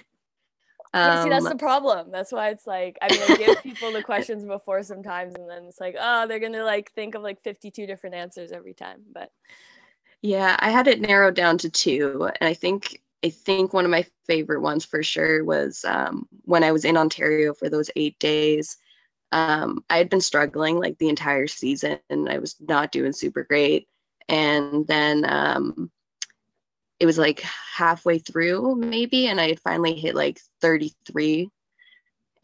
yeah, 0.93 1.23
see, 1.23 1.29
that's 1.29 1.45
um, 1.45 1.51
the 1.51 1.57
problem. 1.57 2.11
That's 2.11 2.31
why 2.31 2.49
it's 2.49 2.67
like 2.67 2.97
I 3.01 3.11
mean, 3.11 3.21
I 3.21 3.35
give 3.37 3.63
people 3.63 3.91
the 3.91 4.03
questions 4.03 4.43
before 4.45 4.83
sometimes, 4.83 5.35
and 5.35 5.49
then 5.49 5.65
it's 5.65 5.79
like, 5.79 5.95
oh, 5.99 6.27
they're 6.27 6.39
gonna 6.39 6.63
like 6.63 6.91
think 6.93 7.15
of 7.15 7.21
like 7.21 7.41
fifty-two 7.41 7.87
different 7.87 8.15
answers 8.15 8.51
every 8.51 8.73
time. 8.73 9.01
But 9.11 9.29
yeah, 10.21 10.55
I 10.59 10.69
had 10.71 10.87
it 10.87 11.01
narrowed 11.01 11.35
down 11.35 11.57
to 11.59 11.69
two, 11.69 12.29
and 12.39 12.47
I 12.47 12.53
think 12.53 13.01
I 13.23 13.29
think 13.29 13.73
one 13.73 13.85
of 13.85 13.91
my 13.91 14.05
favorite 14.27 14.61
ones 14.61 14.85
for 14.85 15.03
sure 15.03 15.43
was 15.43 15.85
um, 15.85 16.27
when 16.43 16.63
I 16.63 16.71
was 16.71 16.85
in 16.85 16.97
Ontario 16.97 17.53
for 17.53 17.69
those 17.69 17.89
eight 17.95 18.19
days. 18.19 18.77
Um, 19.31 19.83
I 19.89 19.97
had 19.97 20.09
been 20.09 20.21
struggling 20.21 20.79
like 20.79 20.97
the 20.97 21.09
entire 21.09 21.47
season, 21.47 21.99
and 22.09 22.29
I 22.29 22.37
was 22.37 22.55
not 22.59 22.91
doing 22.91 23.11
super 23.11 23.43
great 23.43 23.87
and 24.27 24.87
then 24.87 25.25
um, 25.27 25.91
it 26.99 27.05
was 27.05 27.17
like 27.17 27.41
halfway 27.41 28.19
through 28.19 28.75
maybe 28.75 29.27
and 29.27 29.39
i 29.39 29.47
had 29.49 29.59
finally 29.59 29.95
hit 29.95 30.15
like 30.15 30.39
33 30.61 31.49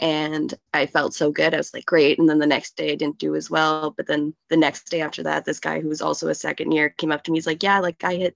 and 0.01 0.53
i 0.73 0.85
felt 0.87 1.13
so 1.13 1.31
good. 1.31 1.53
I 1.53 1.57
was 1.57 1.73
like 1.73 1.85
great. 1.85 2.19
And 2.19 2.27
then 2.27 2.39
the 2.39 2.47
next 2.47 2.75
day 2.75 2.91
i 2.91 2.95
didn't 2.95 3.19
do 3.19 3.35
as 3.35 3.49
well. 3.49 3.91
But 3.91 4.07
then 4.07 4.33
the 4.49 4.57
next 4.57 4.89
day 4.89 5.01
after 5.01 5.23
that 5.23 5.45
this 5.45 5.59
guy 5.59 5.79
who 5.79 5.87
was 5.87 6.01
also 6.01 6.27
a 6.27 6.35
second 6.35 6.71
year 6.71 6.89
came 6.89 7.11
up 7.11 7.23
to 7.23 7.31
me. 7.31 7.37
He's 7.37 7.47
like 7.47 7.63
yeah 7.63 7.79
like 7.79 8.03
i 8.03 8.15
hit 8.15 8.35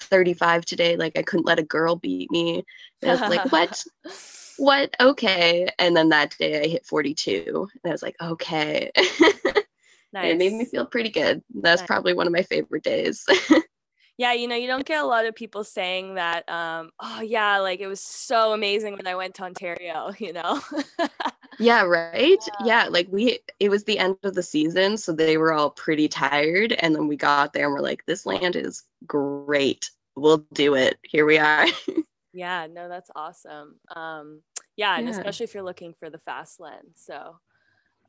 35 0.00 0.64
today. 0.64 0.96
Like 0.96 1.16
i 1.16 1.22
couldn't 1.22 1.46
let 1.46 1.60
a 1.60 1.62
girl 1.62 1.96
beat 1.96 2.30
me. 2.30 2.64
And 3.02 3.10
i 3.10 3.14
was 3.14 3.20
like 3.34 3.52
what? 3.52 3.82
What? 4.58 4.96
Okay. 4.98 5.68
And 5.78 5.94
then 5.94 6.08
that 6.08 6.34
day 6.38 6.62
i 6.62 6.66
hit 6.66 6.86
42 6.86 7.68
and 7.84 7.90
i 7.90 7.92
was 7.92 8.02
like 8.02 8.16
okay 8.20 8.90
Nice. 10.16 10.32
It 10.32 10.38
made 10.38 10.54
me 10.54 10.64
feel 10.64 10.86
pretty 10.86 11.10
good. 11.10 11.42
That's 11.54 11.82
nice. 11.82 11.86
probably 11.86 12.14
one 12.14 12.26
of 12.26 12.32
my 12.32 12.40
favorite 12.40 12.82
days. 12.82 13.22
yeah, 14.16 14.32
you 14.32 14.48
know, 14.48 14.56
you 14.56 14.66
don't 14.66 14.86
get 14.86 15.02
a 15.02 15.06
lot 15.06 15.26
of 15.26 15.34
people 15.34 15.62
saying 15.62 16.14
that, 16.14 16.48
um, 16.48 16.88
oh, 17.00 17.20
yeah, 17.20 17.58
like 17.58 17.80
it 17.80 17.86
was 17.86 18.00
so 18.00 18.54
amazing 18.54 18.94
when 18.94 19.06
I 19.06 19.14
went 19.14 19.34
to 19.34 19.42
Ontario, 19.42 20.14
you 20.18 20.32
know? 20.32 20.62
yeah, 21.58 21.82
right? 21.82 22.38
Yeah. 22.60 22.64
yeah, 22.64 22.86
like 22.88 23.08
we, 23.10 23.40
it 23.60 23.68
was 23.68 23.84
the 23.84 23.98
end 23.98 24.16
of 24.22 24.32
the 24.32 24.42
season. 24.42 24.96
So 24.96 25.12
they 25.12 25.36
were 25.36 25.52
all 25.52 25.68
pretty 25.68 26.08
tired. 26.08 26.72
And 26.72 26.94
then 26.94 27.08
we 27.08 27.16
got 27.16 27.52
there 27.52 27.66
and 27.66 27.74
we're 27.74 27.80
like, 27.80 28.06
this 28.06 28.24
land 28.24 28.56
is 28.56 28.84
great. 29.06 29.90
We'll 30.16 30.46
do 30.54 30.76
it. 30.76 30.96
Here 31.02 31.26
we 31.26 31.36
are. 31.36 31.66
yeah, 32.32 32.68
no, 32.72 32.88
that's 32.88 33.10
awesome. 33.14 33.78
Um, 33.94 34.40
yeah, 34.76 34.96
and 34.96 35.06
yeah. 35.06 35.12
especially 35.12 35.44
if 35.44 35.52
you're 35.52 35.62
looking 35.62 35.92
for 35.92 36.08
the 36.08 36.20
fast 36.20 36.58
lane. 36.58 36.94
So, 36.94 37.38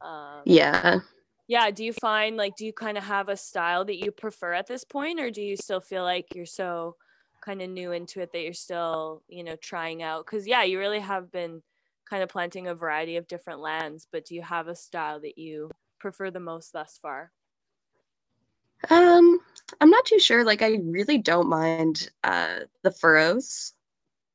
um, 0.02 0.44
yeah 0.46 1.02
yeah 1.48 1.72
do 1.72 1.84
you 1.84 1.94
find 1.94 2.38
like 2.38 2.56
do 2.56 2.66
you 2.66 2.74
kind 2.74 2.98
of 2.98 3.04
have 3.04 3.30
a 3.30 3.38
style 3.38 3.86
that 3.86 3.98
you 3.98 4.12
prefer 4.12 4.54
at 4.54 4.68
this 4.68 4.84
point 4.84 5.20
or 5.20 5.32
do 5.32 5.42
you 5.42 5.56
still 5.56 5.80
feel 5.80 6.04
like 6.04 6.26
you're 6.36 6.46
so 6.46 6.96
kind 7.42 7.62
of 7.62 7.70
new 7.70 7.92
into 7.92 8.20
it 8.20 8.32
that 8.34 8.42
you're 8.42 8.54
still 8.54 9.24
you 9.28 9.44
know 9.44 9.56
trying 9.56 10.04
out? 10.04 10.26
Because 10.26 10.48
yeah 10.48 10.64
you 10.64 10.80
really 10.80 11.00
have 11.00 11.32
been 11.32 11.62
kind 12.10 12.24
of 12.24 12.30
planting 12.30 12.68
a 12.68 12.76
variety 12.76 13.18
of 13.18 13.28
different 13.28 13.60
lands 13.60 14.08
but 14.12 14.26
do 14.26 14.36
you 14.36 14.42
have 14.42 14.68
a 14.68 14.76
style 14.76 15.20
that 15.22 15.38
you 15.38 15.70
prefer 16.00 16.32
the 16.32 16.40
most 16.40 16.74
thus 16.74 17.00
far? 17.02 17.32
Um 18.90 19.40
i'm 19.82 19.90
not 19.90 20.06
too 20.06 20.20
sure. 20.20 20.44
Like 20.44 20.62
i 20.62 20.80
really 20.84 21.18
don't 21.18 21.50
mind 21.50 22.10
uh 22.24 22.60
the 22.84 22.92
furrows 22.92 23.74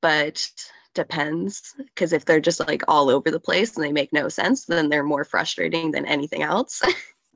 but 0.01 0.49
depends 0.95 1.75
because 1.79 2.13
if 2.13 2.25
they're 2.25 2.41
just 2.41 2.61
like 2.61 2.83
all 2.89 3.09
over 3.09 3.31
the 3.31 3.41
place 3.41 3.77
and 3.77 3.85
they 3.85 3.93
make 3.93 4.13
no 4.13 4.29
sense 4.29 4.65
then 4.67 4.89
they're 4.89 5.03
more 5.03 5.25
frustrating 5.25 5.91
than 5.91 6.07
anything 6.07 6.43
else. 6.43 6.83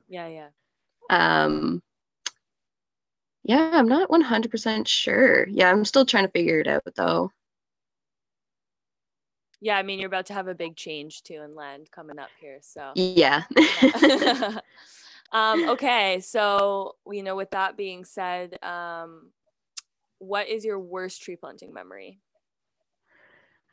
Yeah 0.09 0.27
yeah. 0.27 0.47
Um 1.09 1.81
yeah 3.43 3.71
i'm 3.73 3.87
not 3.89 4.09
100% 4.09 4.87
sure. 4.87 5.47
Yeah 5.49 5.69
i'm 5.69 5.83
still 5.85 6.05
trying 6.05 6.25
to 6.25 6.31
figure 6.31 6.59
it 6.61 6.67
out 6.67 6.83
though. 6.95 7.31
Yeah 9.59 9.77
i 9.77 9.83
mean 9.83 9.99
you're 9.99 10.07
about 10.07 10.27
to 10.27 10.33
have 10.33 10.47
a 10.47 10.55
big 10.55 10.75
change 10.77 11.23
too 11.23 11.41
in 11.43 11.55
land 11.55 11.89
coming 11.91 12.19
up 12.19 12.29
here 12.39 12.59
so. 12.61 12.91
Yeah. 12.95 13.43
Um 15.33 15.67
okay 15.71 16.21
so 16.21 16.95
you 17.11 17.21
know 17.21 17.35
with 17.35 17.51
that 17.51 17.75
being 17.75 18.05
said 18.05 18.57
um 18.63 19.31
what 20.19 20.47
is 20.47 20.63
your 20.63 20.79
worst 20.79 21.21
tree 21.21 21.35
planting 21.35 21.73
memory 21.73 22.21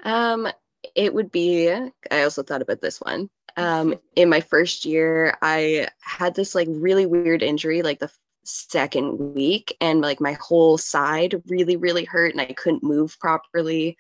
um, 0.05 0.49
it 0.95 1.15
would 1.15 1.33
be, 1.33 1.71
I 1.71 2.23
also 2.23 2.43
thought 2.43 2.63
about 2.63 2.81
this 2.81 3.01
one. 3.01 3.31
Um, 3.57 3.95
in 4.17 4.29
my 4.29 4.41
first 4.41 4.85
year, 4.85 5.37
I 5.43 5.89
had 6.01 6.35
this 6.35 6.55
like 6.55 6.69
really 6.71 7.07
weird 7.07 7.43
injury, 7.43 7.83
like 7.83 7.99
the 7.99 8.11
second 8.45 9.35
week, 9.35 9.77
and 9.81 10.01
like 10.01 10.21
my 10.21 10.37
whole 10.41 10.79
side 10.79 11.43
really, 11.47 11.77
really 11.77 12.05
hurt, 12.05 12.33
and 12.33 12.41
I 12.41 12.53
couldn't 12.53 12.83
move 12.83 13.19
properly. 13.19 13.97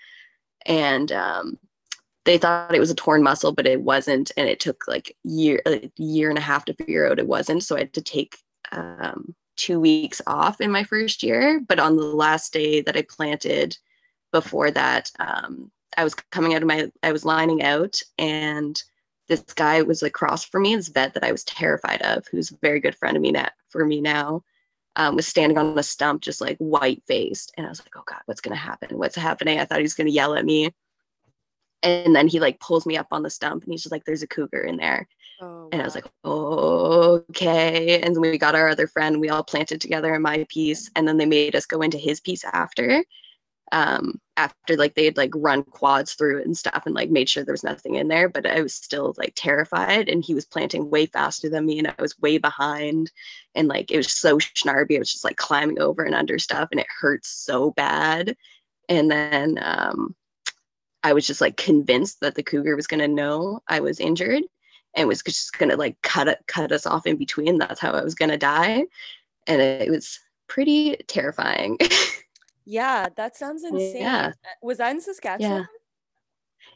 And 0.66 1.10
um, 1.12 1.58
they 2.24 2.38
thought 2.38 2.74
it 2.74 2.80
was 2.80 2.90
a 2.90 2.94
torn 2.94 3.22
muscle, 3.22 3.52
but 3.52 3.66
it 3.66 3.80
wasn't, 3.80 4.30
and 4.36 4.48
it 4.48 4.60
took 4.60 4.84
like 4.86 5.16
year, 5.24 5.60
a 5.66 5.90
year 5.96 6.28
and 6.28 6.38
a 6.38 6.42
half 6.42 6.64
to 6.66 6.74
figure 6.74 7.10
out 7.10 7.18
it 7.18 7.26
wasn't. 7.26 7.62
So 7.62 7.76
I 7.76 7.80
had 7.80 7.94
to 7.94 8.02
take 8.02 8.38
um, 8.72 9.34
two 9.56 9.80
weeks 9.80 10.20
off 10.26 10.60
in 10.60 10.70
my 10.70 10.84
first 10.84 11.22
year. 11.22 11.60
But 11.66 11.78
on 11.78 11.96
the 11.96 12.02
last 12.02 12.52
day 12.52 12.82
that 12.82 12.96
I 12.96 13.02
planted, 13.02 13.76
before 14.34 14.72
that, 14.72 15.12
um, 15.20 15.70
I 15.96 16.04
was 16.04 16.14
coming 16.14 16.54
out 16.54 16.62
of 16.62 16.68
my, 16.68 16.90
I 17.02 17.12
was 17.12 17.24
lining 17.24 17.62
out, 17.62 18.00
and 18.18 18.82
this 19.28 19.40
guy 19.54 19.82
was 19.82 20.02
across 20.02 20.44
from 20.44 20.62
me, 20.62 20.76
this 20.76 20.88
vet 20.88 21.14
that 21.14 21.24
I 21.24 21.32
was 21.32 21.44
terrified 21.44 22.02
of, 22.02 22.26
who's 22.30 22.50
a 22.50 22.58
very 22.60 22.80
good 22.80 22.94
friend 22.94 23.16
of 23.16 23.22
me 23.22 23.32
now, 23.32 23.48
for 23.68 23.84
me 23.84 24.00
now, 24.00 24.42
um, 24.96 25.16
was 25.16 25.26
standing 25.26 25.58
on 25.58 25.78
a 25.78 25.82
stump, 25.82 26.22
just 26.22 26.40
like 26.40 26.56
white 26.58 27.02
faced. 27.06 27.52
And 27.56 27.66
I 27.66 27.68
was 27.68 27.80
like, 27.80 27.96
oh 27.96 28.04
God, 28.06 28.20
what's 28.26 28.40
going 28.40 28.54
to 28.54 28.60
happen? 28.60 28.98
What's 28.98 29.16
happening? 29.16 29.58
I 29.58 29.64
thought 29.64 29.78
he 29.78 29.84
was 29.84 29.94
going 29.94 30.06
to 30.06 30.12
yell 30.12 30.34
at 30.34 30.44
me. 30.44 30.72
And 31.82 32.14
then 32.14 32.28
he 32.28 32.40
like 32.40 32.60
pulls 32.60 32.86
me 32.86 32.96
up 32.96 33.08
on 33.10 33.22
the 33.22 33.30
stump 33.30 33.64
and 33.64 33.72
he's 33.72 33.82
just 33.82 33.92
like, 33.92 34.04
there's 34.04 34.22
a 34.22 34.26
cougar 34.26 34.62
in 34.62 34.76
there. 34.76 35.06
Oh, 35.40 35.68
and 35.72 35.82
I 35.82 35.84
was 35.84 35.94
like, 35.94 36.06
oh, 36.22 37.24
okay. 37.30 38.00
And 38.00 38.14
then 38.14 38.20
we 38.22 38.38
got 38.38 38.54
our 38.54 38.68
other 38.68 38.86
friend, 38.86 39.20
we 39.20 39.28
all 39.28 39.42
planted 39.42 39.80
together 39.80 40.14
in 40.14 40.22
my 40.22 40.46
piece. 40.48 40.90
And 40.96 41.06
then 41.06 41.18
they 41.18 41.26
made 41.26 41.56
us 41.56 41.66
go 41.66 41.82
into 41.82 41.98
his 41.98 42.20
piece 42.20 42.44
after 42.44 43.04
um, 43.74 44.20
after 44.36 44.76
like 44.76 44.94
they 44.94 45.04
had 45.04 45.16
like 45.16 45.32
run 45.34 45.64
quads 45.64 46.14
through 46.14 46.38
it 46.38 46.46
and 46.46 46.56
stuff 46.56 46.84
and 46.86 46.94
like 46.94 47.10
made 47.10 47.28
sure 47.28 47.44
there 47.44 47.52
was 47.52 47.64
nothing 47.64 47.96
in 47.96 48.06
there 48.06 48.28
but 48.28 48.46
i 48.46 48.62
was 48.62 48.74
still 48.74 49.14
like 49.18 49.32
terrified. 49.34 50.08
And 50.08 50.24
he 50.24 50.32
was 50.32 50.44
planting 50.44 50.90
way 50.90 51.06
faster 51.06 51.48
than 51.48 51.66
me 51.66 51.80
and 51.80 51.88
i 51.88 51.94
was 52.00 52.18
way 52.20 52.38
behind. 52.38 53.10
And 53.56 53.68
like 53.68 53.90
it 53.90 53.96
was 53.96 54.12
so 54.12 54.38
snarby. 54.38 54.96
I 54.96 55.00
was 55.00 55.12
just 55.12 55.24
like 55.24 55.36
climbing 55.36 55.80
over 55.80 56.04
and 56.04 56.14
under 56.14 56.38
stuff 56.38 56.68
and 56.70 56.80
it 56.80 56.86
hurt 57.00 57.26
so 57.26 57.72
bad. 57.72 58.36
And 58.88 59.10
then 59.10 59.58
um, 59.60 60.14
i 61.02 61.12
was 61.12 61.26
just 61.26 61.40
like 61.40 61.56
convinced 61.56 62.20
that 62.20 62.36
the 62.36 62.42
cougar 62.44 62.76
was 62.76 62.86
going 62.86 63.00
to 63.00 63.08
know 63.08 63.60
i 63.68 63.80
was 63.80 64.00
injured 64.00 64.44
and 64.94 65.08
was 65.08 65.22
just 65.22 65.58
going 65.58 65.70
to 65.70 65.76
like 65.76 66.00
cut 66.02 66.28
it 66.28 66.38
cut 66.46 66.70
us 66.70 66.86
off 66.86 67.06
in 67.06 67.16
between. 67.16 67.58
That's 67.58 67.80
how 67.80 67.90
i 67.90 68.04
was 68.04 68.14
going 68.14 68.30
to 68.30 68.38
die. 68.38 68.84
And 69.48 69.60
it 69.60 69.90
was 69.90 70.20
pretty 70.46 70.96
terrifying 71.08 71.78
Yeah, 72.64 73.08
that 73.16 73.36
sounds 73.36 73.64
insane. 73.64 74.02
Yeah. 74.02 74.32
Uh, 74.44 74.48
was 74.62 74.78
that 74.78 74.90
in 74.90 75.00
Saskatchewan? 75.00 75.60
Yeah. 75.60 75.64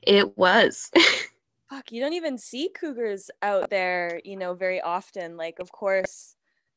It 0.03 0.37
was. 0.37 0.90
Fuck, 1.70 1.92
you 1.92 2.01
don't 2.01 2.14
even 2.14 2.38
see 2.38 2.70
cougars 2.79 3.31
out 3.42 3.68
there, 3.68 4.20
you 4.24 4.37
know, 4.37 4.55
very 4.55 4.81
often. 4.81 5.37
Like, 5.37 5.59
of 5.59 5.70
course, 5.70 6.35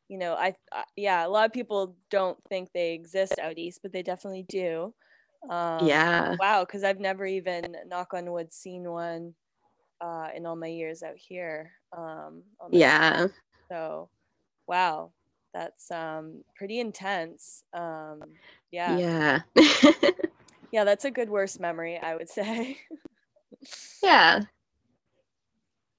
you 0.09 0.17
know, 0.17 0.33
I, 0.33 0.53
I 0.71 0.83
yeah, 0.97 1.25
a 1.25 1.29
lot 1.29 1.45
of 1.45 1.53
people 1.53 1.95
don't 2.09 2.37
think 2.49 2.71
they 2.73 2.93
exist 2.93 3.39
out 3.41 3.57
east, 3.57 3.79
but 3.81 3.93
they 3.93 4.03
definitely 4.03 4.43
do. 4.49 4.93
Um, 5.49 5.87
yeah. 5.87 6.35
Wow, 6.39 6.65
because 6.65 6.83
I've 6.83 6.99
never 6.99 7.25
even, 7.25 7.77
knock 7.87 8.13
on 8.13 8.31
wood, 8.31 8.53
seen 8.53 8.89
one 8.89 9.33
uh, 10.01 10.27
in 10.35 10.45
all 10.45 10.55
my 10.55 10.67
years 10.67 11.03
out 11.03 11.17
here. 11.17 11.71
Um, 11.95 12.43
yeah. 12.69 13.27
So, 13.69 14.09
wow, 14.67 15.11
that's 15.53 15.91
um, 15.91 16.43
pretty 16.55 16.79
intense. 16.79 17.63
Um, 17.73 18.21
yeah. 18.71 18.97
Yeah. 18.97 19.41
yeah, 20.71 20.83
that's 20.83 21.05
a 21.05 21.11
good 21.11 21.29
worst 21.29 21.59
memory, 21.59 21.97
I 21.97 22.15
would 22.15 22.29
say. 22.29 22.79
yeah. 24.03 24.41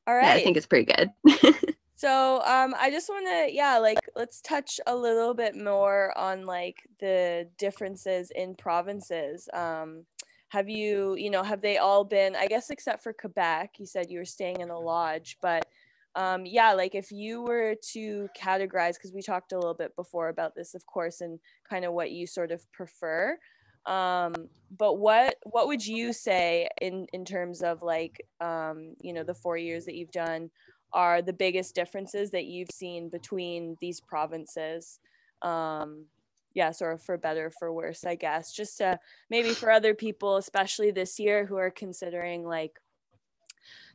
All 0.07 0.15
right. 0.15 0.25
Yeah, 0.25 0.35
I 0.35 0.45
think 0.45 0.57
it's 0.57 0.67
pretty 0.67 0.93
good. 0.93 1.11
so 1.95 2.43
um 2.45 2.75
I 2.79 2.91
just 2.91 3.09
want 3.09 3.27
to 3.27 3.55
yeah, 3.55 3.79
like 3.79 3.99
let's 4.17 4.41
touch 4.41 4.81
a 4.87 4.97
little 4.97 5.35
bit 5.35 5.57
more 5.57 6.17
on 6.19 6.45
like 6.45 6.77
the 6.99 7.49
differences 7.59 8.33
in 8.35 8.55
provinces. 8.57 9.49
Um 9.53 10.07
have 10.49 10.69
you, 10.69 11.15
you 11.17 11.31
know, 11.31 11.43
have 11.43 11.61
they 11.61 11.79
all 11.79 12.05
been 12.05 12.35
I 12.35 12.47
guess 12.47 12.71
except 12.71 13.03
for 13.03 13.13
Quebec, 13.13 13.75
you 13.79 13.87
said 13.87 14.11
you 14.11 14.19
were 14.19 14.25
staying 14.25 14.61
in 14.61 14.71
a 14.71 14.79
lodge, 14.79 15.39
but 15.41 15.67
um, 16.15 16.45
yeah, 16.45 16.73
like 16.73 16.95
if 16.95 17.11
you 17.11 17.43
were 17.43 17.75
to 17.93 18.29
categorize, 18.39 18.95
because 18.95 19.13
we 19.15 19.23
talked 19.23 19.53
a 19.53 19.59
little 19.59 19.75
bit 19.75 19.97
before 19.97 20.29
about 20.29 20.55
this, 20.55 20.75
of 20.75 20.85
course, 20.87 21.21
and 21.21 21.39
kind 21.69 21.85
of 21.85 21.93
what 21.95 22.11
you 22.11 22.27
sort 22.27 22.53
of 22.53 22.71
prefer. 22.73 23.39
Um, 23.87 24.35
but 24.79 24.99
what 24.99 25.37
what 25.45 25.67
would 25.67 25.85
you 25.85 26.13
say 26.13 26.69
in 26.81 27.07
in 27.13 27.25
terms 27.25 27.63
of 27.63 27.83
like 27.83 28.25
um, 28.41 28.95
you 29.01 29.13
know 29.13 29.25
the 29.25 29.35
four 29.35 29.57
years 29.57 29.87
that 29.87 29.95
you've 29.95 30.13
done 30.13 30.51
are 30.93 31.23
the 31.23 31.33
biggest 31.33 31.75
differences 31.75 32.31
that 32.33 32.45
you've 32.45 32.71
seen 32.71 33.09
between 33.09 33.77
these 33.81 34.01
provinces? 34.01 35.01
Um, 35.41 36.07
yeah, 36.55 36.71
sort 36.71 36.95
of 36.95 37.03
for 37.03 37.17
better 37.17 37.51
for 37.59 37.73
worse, 37.73 38.05
I 38.05 38.15
guess. 38.15 38.53
Just 38.53 38.79
to 38.79 38.99
maybe 39.31 39.51
for 39.51 39.71
other 39.71 39.95
people, 39.95 40.37
especially 40.37 40.91
this 40.91 41.19
year, 41.19 41.47
who 41.47 41.57
are 41.57 41.71
considering 41.71 42.45
like 42.45 42.79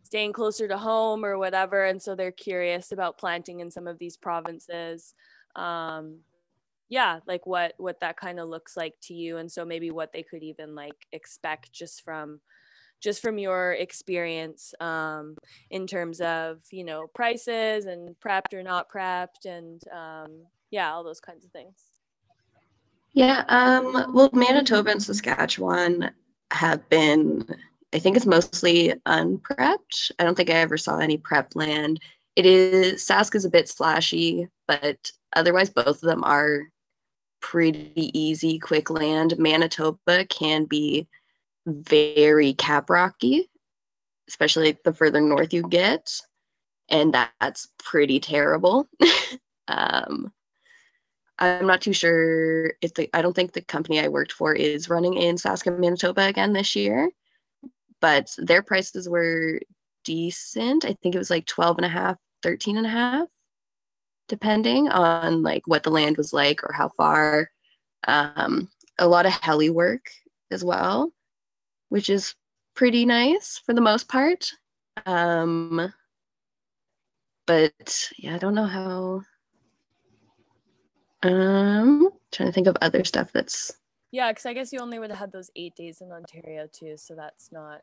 staying 0.04 0.34
closer 0.34 0.68
to 0.68 0.78
home 0.78 1.26
or 1.26 1.38
whatever, 1.38 1.86
and 1.86 2.02
so 2.02 2.16
they're 2.16 2.32
curious 2.32 2.92
about 2.92 3.18
planting 3.18 3.60
in 3.60 3.72
some 3.72 3.88
of 3.88 3.98
these 4.00 4.18
provinces. 4.18 5.14
Um, 5.56 6.20
yeah, 6.90 7.20
like 7.26 7.46
what 7.46 7.74
what 7.78 8.00
that 8.00 8.18
kind 8.18 8.40
of 8.40 8.50
looks 8.50 8.78
like 8.78 8.96
to 9.04 9.14
you, 9.14 9.38
and 9.38 9.52
so 9.52 9.66
maybe 9.66 9.92
what 9.92 10.14
they 10.14 10.24
could 10.24 10.44
even 10.44 10.76
like 10.76 11.08
expect 11.12 11.72
just 11.72 12.04
from 12.04 12.40
just 13.00 13.22
from 13.22 13.38
your 13.38 13.74
experience 13.74 14.74
um, 14.80 15.36
in 15.70 15.86
terms 15.88 16.22
of 16.22 16.60
you 16.72 16.84
know 16.84 17.08
prices 17.14 17.86
and 17.86 18.16
prepped 18.20 18.54
or 18.54 18.64
not 18.64 18.90
prepped 18.90 19.46
and 19.46 19.84
um, 19.94 20.44
yeah 20.72 20.92
all 20.92 21.04
those 21.04 21.20
kinds 21.20 21.46
of 21.46 21.52
things 21.52 21.98
yeah, 23.18 23.46
um, 23.48 24.14
well, 24.14 24.30
Manitoba 24.32 24.92
and 24.92 25.02
Saskatchewan 25.02 26.12
have 26.52 26.88
been, 26.90 27.48
I 27.94 28.00
think 28.00 28.18
it's 28.18 28.26
mostly 28.26 28.94
unprepped. 29.06 30.12
I 30.20 30.24
don't 30.24 30.36
think 30.36 30.50
I 30.50 30.54
ever 30.54 30.78
saw 30.78 30.98
any 30.98 31.18
prep 31.18 31.56
land. 31.56 32.02
It 32.36 32.46
is, 32.46 33.06
Sask 33.06 33.34
is 33.34 33.46
a 33.46 33.50
bit 33.50 33.66
slashy, 33.66 34.48
but 34.68 35.12
otherwise, 35.36 35.70
both 35.70 35.88
of 35.88 36.02
them 36.02 36.24
are 36.24 36.64
pretty 37.40 38.12
easy, 38.18 38.60
quick 38.60 38.90
land. 38.90 39.38
Manitoba 39.38 40.26
can 40.26 40.66
be 40.66 41.08
very 41.66 42.54
cap 42.54 42.90
rocky, 42.90 43.50
especially 44.28 44.78
the 44.84 44.94
further 44.94 45.22
north 45.22 45.54
you 45.54 45.64
get, 45.64 46.22
and 46.90 47.14
that's 47.40 47.70
pretty 47.80 48.20
terrible. 48.20 48.88
um, 49.68 50.32
I'm 51.40 51.68
not 51.68 51.82
too 51.82 51.94
sure 51.94 52.74
if 52.82 52.94
the 52.94 53.10
I 53.14 53.22
don't 53.22 53.36
think 53.36 53.54
the 53.54 53.62
company 53.62 54.00
I 54.00 54.08
worked 54.08 54.32
for 54.32 54.54
is 54.54 54.90
running 54.90 55.16
in 55.16 55.36
Saska, 55.36 55.78
Manitoba 55.78 56.28
again 56.28 56.54
this 56.54 56.76
year, 56.76 57.10
but 58.02 58.34
their 58.38 58.62
prices 58.62 59.10
were 59.10 59.60
decent. 60.04 60.86
I 60.86 60.96
think 61.02 61.16
it 61.16 61.20
was 61.20 61.30
like 61.30 61.46
12 61.46 61.78
and 61.78 61.86
a 61.86 61.90
half, 61.90 62.18
13 62.44 62.78
and 62.78 62.86
a 62.86 62.90
half, 62.90 63.28
depending 64.28 64.90
on 64.90 65.44
like 65.44 65.64
what 65.66 65.84
the 65.84 65.92
land 65.92 66.18
was 66.18 66.34
like 66.34 66.64
or 66.64 66.74
how 66.74 66.90
far. 66.90 67.52
Um, 68.08 68.70
a 69.00 69.08
lot 69.08 69.26
of 69.26 69.34
heli 69.34 69.70
work 69.70 70.10
as 70.52 70.64
well, 70.64 71.12
which 71.90 72.10
is 72.10 72.36
pretty 72.76 73.06
nice 73.06 73.60
for 73.66 73.74
the 73.74 73.82
most 73.82 74.08
part. 74.08 74.50
Um, 75.06 75.94
but 77.46 78.10
yeah, 78.18 78.36
I 78.36 78.38
don't 78.38 78.56
know 78.56 78.66
how 78.66 79.22
um, 81.24 82.10
trying 82.32 82.50
to 82.50 82.54
think 82.54 82.68
of 82.68 82.78
other 82.82 83.04
stuff 83.04 83.32
that's. 83.34 83.77
Yeah, 84.12 84.32
because 84.32 84.46
I 84.46 84.54
guess 84.54 84.72
you 84.72 84.80
only 84.80 85.00
would 85.00 85.10
have 85.10 85.20
had 85.20 85.32
those 85.32 85.52
eight 85.56 85.76
days 85.76 86.02
in 86.02 86.12
Ontario 86.12 86.68
too, 86.72 86.96
so 86.98 87.16
that's 87.16 87.52
not 87.52 87.82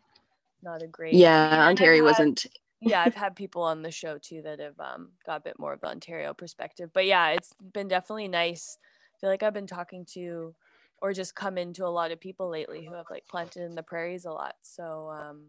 not 0.62 0.82
a 0.82 0.87
great. 0.87 1.12
Yeah, 1.16 1.66
Ontario 1.68 2.02
had, 2.02 2.04
wasn't. 2.04 2.46
yeah, 2.80 3.02
I've 3.02 3.14
had 3.14 3.37
people 3.37 3.62
on 3.62 3.82
the 3.82 3.90
show 3.90 4.18
too 4.18 4.42
that 4.42 4.58
have 4.60 4.78
um, 4.80 5.12
got 5.26 5.37
a 5.38 5.44
bit 5.44 5.58
more 5.58 5.72
of 5.74 5.80
the 5.80 5.88
Ontario 5.88 6.32
perspective, 6.34 6.90
but 6.92 7.06
yeah, 7.06 7.30
it's 7.30 7.52
been 7.72 7.88
definitely 7.88 8.28
nice. 8.28 8.78
I 9.16 9.18
feel 9.20 9.30
like 9.30 9.42
I've 9.42 9.54
been 9.54 9.66
talking 9.66 10.06
to, 10.14 10.54
or 11.02 11.12
just 11.12 11.34
come 11.34 11.58
into 11.58 11.87
a 11.87 11.88
lot 11.88 12.10
of 12.10 12.20
people 12.20 12.48
lately 12.48 12.84
who 12.87 12.94
have 12.94 13.06
like 13.10 13.26
planted 13.28 13.62
in 13.62 13.74
the 13.74 13.82
prairies 13.82 14.24
a 14.24 14.32
lot. 14.32 14.54
So 14.62 15.10
um, 15.10 15.48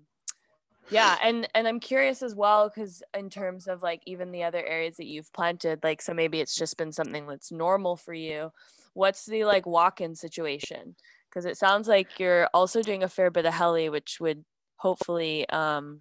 yeah 0.89 1.17
and 1.23 1.47
and 1.55 1.67
i'm 1.67 1.79
curious 1.79 2.21
as 2.21 2.35
well 2.35 2.69
because 2.69 3.01
in 3.17 3.29
terms 3.29 3.67
of 3.67 3.81
like 3.81 4.01
even 4.05 4.31
the 4.31 4.43
other 4.43 4.63
areas 4.65 4.97
that 4.97 5.07
you've 5.07 5.31
planted 5.33 5.79
like 5.83 6.01
so 6.01 6.13
maybe 6.13 6.39
it's 6.39 6.55
just 6.55 6.77
been 6.77 6.91
something 6.91 7.25
that's 7.27 7.51
normal 7.51 7.95
for 7.95 8.13
you 8.13 8.51
what's 8.95 9.25
the 9.25 9.45
like 9.45 9.67
walk-in 9.67 10.15
situation? 10.15 10.95
Because 11.29 11.45
it 11.45 11.57
sounds 11.57 11.87
like 11.87 12.17
you're 12.19 12.49
also 12.53 12.81
doing 12.81 13.03
a 13.03 13.09
fair 13.09 13.29
bit 13.29 13.45
of 13.45 13.53
heli 13.53 13.89
which 13.89 14.17
would 14.19 14.43
hopefully 14.77 15.47
um 15.49 15.99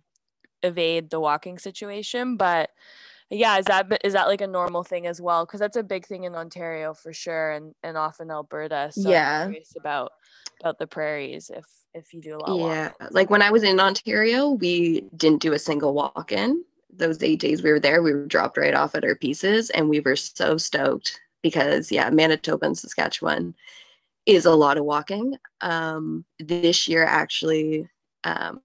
evade 0.62 1.10
the 1.10 1.20
walking 1.20 1.58
situation 1.58 2.36
but 2.36 2.70
yeah 3.30 3.58
is 3.58 3.66
that 3.66 3.86
is 4.02 4.14
that 4.14 4.28
like 4.28 4.40
a 4.40 4.46
normal 4.46 4.82
thing 4.82 5.06
as 5.06 5.20
well? 5.20 5.44
Because 5.44 5.60
that's 5.60 5.76
a 5.76 5.82
big 5.82 6.06
thing 6.06 6.24
in 6.24 6.34
ontario 6.34 6.94
for 6.94 7.12
sure 7.12 7.50
and 7.50 7.74
and 7.82 7.98
often 7.98 8.30
alberta 8.30 8.90
so 8.92 9.10
yeah. 9.10 9.50
about 9.76 10.12
about 10.60 10.78
the 10.78 10.86
prairies 10.86 11.50
if 11.52 11.64
if 11.94 12.12
you 12.12 12.20
do 12.20 12.36
a 12.36 12.38
lot. 12.38 12.58
Yeah, 12.58 12.90
like 13.10 13.30
when 13.30 13.42
I 13.42 13.50
was 13.50 13.62
in 13.62 13.80
Ontario, 13.80 14.50
we 14.50 15.02
didn't 15.16 15.42
do 15.42 15.52
a 15.52 15.58
single 15.58 15.94
walk 15.94 16.32
in. 16.32 16.64
Those 16.92 17.22
eight 17.22 17.40
days 17.40 17.62
we 17.62 17.70
were 17.70 17.80
there, 17.80 18.02
we 18.02 18.12
were 18.12 18.26
dropped 18.26 18.56
right 18.56 18.74
off 18.74 18.94
at 18.94 19.04
our 19.04 19.14
pieces, 19.14 19.70
and 19.70 19.88
we 19.88 20.00
were 20.00 20.16
so 20.16 20.56
stoked 20.56 21.20
because 21.42 21.90
yeah, 21.90 22.10
Manitoba 22.10 22.66
and 22.66 22.78
Saskatchewan 22.78 23.54
is 24.26 24.46
a 24.46 24.54
lot 24.54 24.78
of 24.78 24.84
walking. 24.84 25.36
Um, 25.60 26.24
this 26.38 26.88
year 26.88 27.04
actually, 27.04 27.88
um, 28.24 28.60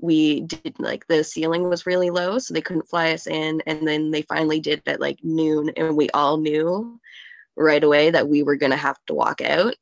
we 0.00 0.40
did 0.40 0.74
like 0.78 1.06
the 1.06 1.22
ceiling 1.22 1.68
was 1.68 1.86
really 1.86 2.10
low, 2.10 2.38
so 2.38 2.52
they 2.52 2.60
couldn't 2.60 2.88
fly 2.88 3.12
us 3.12 3.26
in, 3.26 3.62
and 3.66 3.86
then 3.86 4.10
they 4.10 4.22
finally 4.22 4.60
did 4.60 4.82
at 4.86 5.00
like 5.00 5.18
noon, 5.22 5.70
and 5.76 5.96
we 5.96 6.10
all 6.10 6.36
knew 6.36 6.98
right 7.56 7.84
away 7.84 8.10
that 8.10 8.28
we 8.28 8.42
were 8.42 8.56
gonna 8.56 8.76
have 8.76 8.98
to 9.06 9.14
walk 9.14 9.40
out 9.40 9.74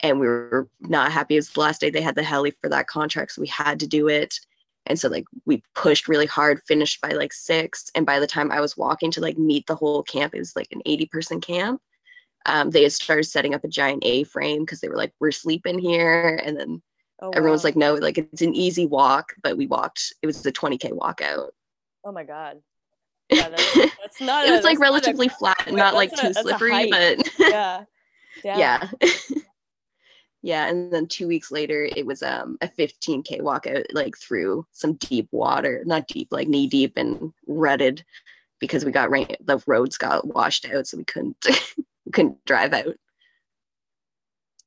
and 0.00 0.20
we 0.20 0.26
were 0.26 0.68
not 0.80 1.12
happy. 1.12 1.34
It 1.34 1.38
was 1.38 1.50
the 1.50 1.60
last 1.60 1.80
day 1.80 1.90
they 1.90 2.00
had 2.00 2.14
the 2.14 2.22
heli 2.22 2.52
for 2.60 2.68
that 2.68 2.86
contract, 2.86 3.32
so 3.32 3.42
we 3.42 3.48
had 3.48 3.80
to 3.80 3.86
do 3.86 4.08
it. 4.08 4.38
And 4.86 4.98
so 4.98 5.08
like 5.08 5.24
we 5.44 5.62
pushed 5.74 6.08
really 6.08 6.26
hard, 6.26 6.62
finished 6.66 7.00
by 7.00 7.10
like 7.10 7.32
six. 7.32 7.90
And 7.94 8.06
by 8.06 8.18
the 8.18 8.26
time 8.26 8.50
I 8.50 8.60
was 8.60 8.76
walking 8.76 9.10
to 9.12 9.20
like 9.20 9.38
meet 9.38 9.66
the 9.66 9.76
whole 9.76 10.02
camp, 10.02 10.34
it 10.34 10.38
was 10.38 10.56
like 10.56 10.68
an 10.72 10.82
80 10.86 11.06
person 11.06 11.40
camp. 11.40 11.80
Um, 12.46 12.70
they 12.70 12.82
had 12.82 12.92
started 12.92 13.24
setting 13.24 13.54
up 13.54 13.64
a 13.64 13.68
giant 13.68 14.02
A 14.06 14.24
frame 14.24 14.60
because 14.60 14.80
they 14.80 14.88
were 14.88 14.96
like, 14.96 15.12
we're 15.20 15.32
sleeping 15.32 15.78
here. 15.78 16.40
And 16.42 16.58
then 16.58 16.82
oh, 17.20 17.30
everyone's 17.30 17.64
wow. 17.64 17.68
like, 17.68 17.76
no, 17.76 17.94
like 17.94 18.16
it's 18.16 18.40
an 18.40 18.54
easy 18.54 18.86
walk, 18.86 19.34
but 19.42 19.58
we 19.58 19.66
walked, 19.66 20.14
it 20.22 20.26
was 20.26 20.44
a 20.46 20.52
20K 20.52 20.92
walkout. 20.92 21.50
Oh 22.04 22.12
my 22.12 22.24
God. 22.24 22.58
Yeah, 23.30 23.50
that's, 23.50 23.74
that's 23.74 24.20
not 24.22 24.46
it 24.46 24.52
a, 24.52 24.52
was 24.54 24.64
like 24.64 24.78
relatively 24.78 25.26
a, 25.26 25.30
flat, 25.30 25.70
not 25.70 25.92
like 25.92 26.10
too 26.16 26.32
slippery, 26.32 26.90
but 26.90 27.30
yeah. 27.38 27.84
Yeah. 28.44 28.88
yeah 29.02 29.08
yeah 30.42 30.68
and 30.68 30.92
then 30.92 31.06
two 31.06 31.26
weeks 31.26 31.50
later 31.50 31.88
it 31.96 32.06
was 32.06 32.22
um 32.22 32.56
a 32.60 32.68
15k 32.68 33.40
walkout 33.40 33.84
like 33.92 34.16
through 34.16 34.64
some 34.72 34.94
deep 34.94 35.28
water 35.32 35.82
not 35.84 36.06
deep 36.06 36.28
like 36.30 36.48
knee 36.48 36.66
deep 36.66 36.92
and 36.96 37.32
rutted 37.46 38.04
because 38.60 38.84
we 38.84 38.92
got 38.92 39.10
rain 39.10 39.26
the 39.40 39.62
roads 39.66 39.96
got 39.96 40.26
washed 40.26 40.66
out 40.72 40.86
so 40.86 40.96
we 40.96 41.04
couldn't 41.04 41.36
we 42.06 42.12
couldn't 42.12 42.44
drive 42.44 42.72
out. 42.72 42.94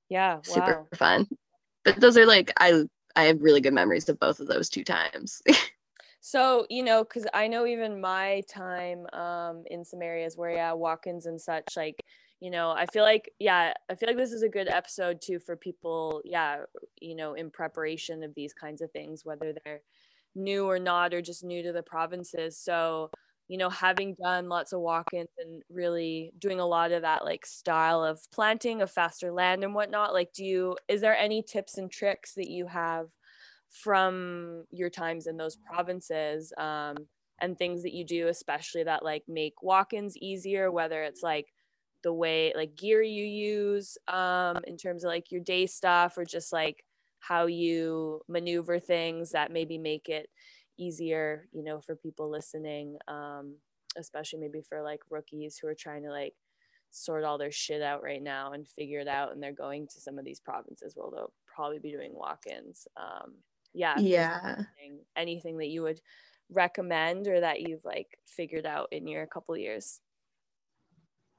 Yeah 0.10 0.36
wow. 0.36 0.42
super 0.44 0.88
fun. 0.96 1.28
But 1.84 2.00
those 2.00 2.18
are 2.18 2.26
like 2.26 2.52
i 2.60 2.84
i 3.16 3.24
have 3.24 3.42
really 3.42 3.62
good 3.62 3.74
memories 3.74 4.10
of 4.10 4.20
both 4.20 4.40
of 4.40 4.48
those 4.48 4.70
two 4.70 4.84
times. 4.84 5.42
So 6.24 6.68
you 6.70 6.84
know 6.84 7.04
because 7.04 7.26
i 7.34 7.48
know 7.48 7.66
even 7.66 8.00
my 8.00 8.44
time 8.48 9.08
um 9.12 9.64
in 9.66 9.84
some 9.84 10.04
areas 10.04 10.38
where 10.38 10.52
yeah 10.52 10.72
walk-ins 10.72 11.26
and 11.26 11.42
such 11.42 11.66
like 11.76 12.00
you 12.42 12.52
know 12.52 12.72
i 12.72 12.86
feel 12.88 13.04
like 13.04 13.32
yeah 13.40 13.72
i 13.90 13.96
feel 13.96 14.10
like 14.10 14.18
this 14.18 14.34
is 14.34 14.44
a 14.44 14.50
good 14.50 14.68
episode 14.68 15.22
too 15.22 15.40
for 15.40 15.56
people 15.56 16.22
yeah 16.26 16.58
you 17.00 17.16
know 17.16 17.36
in 17.36 17.50
preparation 17.50 18.24
of 18.24 18.34
these 18.36 18.54
kinds 18.54 18.82
of 18.82 18.92
things 18.92 19.22
whether 19.24 19.54
they're 19.64 19.82
new 20.36 20.66
or 20.66 20.80
not 20.80 21.14
or 21.14 21.22
just 21.22 21.44
new 21.44 21.64
to 21.64 21.72
the 21.72 21.84
provinces. 21.84 22.58
So 22.58 23.10
you 23.48 23.58
know 23.58 23.70
having 23.70 24.16
done 24.22 24.48
lots 24.48 24.72
of 24.72 24.80
walk-ins 24.80 25.28
and 25.38 25.62
really 25.70 26.32
doing 26.40 26.62
a 26.62 26.66
lot 26.66 26.94
of 26.94 27.02
that 27.02 27.26
like 27.26 27.46
style 27.46 28.02
of 28.02 28.20
planting 28.32 28.82
of 28.82 28.90
faster 28.90 29.30
land 29.32 29.64
and 29.64 29.76
whatnot 29.76 30.14
like 30.14 30.32
do 30.32 30.46
you 30.46 30.78
is 30.88 31.02
there 31.02 31.18
any 31.18 31.44
tips 31.44 31.78
and 31.78 31.92
tricks 31.92 32.34
that 32.36 32.50
you 32.50 32.66
have 32.66 33.08
from 33.70 34.64
your 34.72 34.90
times 34.90 35.28
in 35.28 35.36
those 35.36 35.58
provinces 35.58 36.54
um, 36.58 36.96
and 37.42 37.58
things 37.58 37.84
that 37.84 37.94
you 37.94 38.06
do 38.06 38.30
especially 38.30 38.84
that 38.84 39.04
like 39.04 39.24
make 39.28 39.62
walk-ins 39.62 40.16
easier 40.16 40.72
whether 40.72 41.04
it's 41.04 41.24
like 41.24 41.48
the 42.04 42.14
way 42.14 42.54
like 42.56 42.76
gear 42.76 43.02
you 43.02 43.26
use 43.26 43.98
um, 44.08 44.58
in 44.66 44.78
terms 44.78 45.04
of 45.04 45.10
like 45.10 45.32
your 45.32 45.42
day 45.42 45.66
stuff 45.66 46.18
or 46.18 46.26
just 46.26 46.52
like 46.52 46.84
how 47.20 47.46
you 47.46 48.22
maneuver 48.28 48.80
things 48.80 49.32
that 49.32 49.52
maybe 49.52 49.78
make 49.78 50.10
it 50.10 50.30
easier 50.78 51.48
you 51.52 51.64
know 51.64 51.80
for 51.80 51.96
people 51.96 52.30
listening 52.30 52.98
um, 53.08 53.56
especially 53.98 54.40
maybe 54.40 54.62
for 54.68 54.82
like 54.82 55.02
rookies 55.10 55.58
who 55.58 55.68
are 55.68 55.76
trying 55.76 56.04
to 56.04 56.10
like 56.10 56.34
sort 56.92 57.24
all 57.24 57.38
their 57.38 57.52
shit 57.52 57.82
out 57.82 58.04
right 58.04 58.22
now 58.22 58.52
and 58.52 58.68
figure 58.68 59.00
it 59.00 59.08
out 59.08 59.32
and 59.32 59.42
they're 59.42 59.54
going 59.54 59.88
to 59.88 60.00
some 60.00 60.20
of 60.20 60.26
these 60.26 60.40
provinces 60.40 60.94
where 60.96 61.10
they'll 61.10 61.34
probably 61.46 61.80
be 61.80 61.92
doing 61.92 62.12
walk-ins. 62.14 62.88
Um, 62.98 63.36
yeah 63.74 63.98
yeah. 63.98 64.64
anything, 64.78 65.00
anything 65.16 65.58
that 65.58 65.68
you 65.68 65.82
would 65.82 66.02
recommend 66.52 67.28
or 67.28 67.40
that 67.40 67.62
you've 67.62 67.86
like 67.86 68.18
figured 68.26 68.66
out 68.66 68.90
in 68.92 69.08
your 69.08 69.26
couple 69.26 69.56
years 69.56 70.02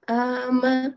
um, 0.08 0.94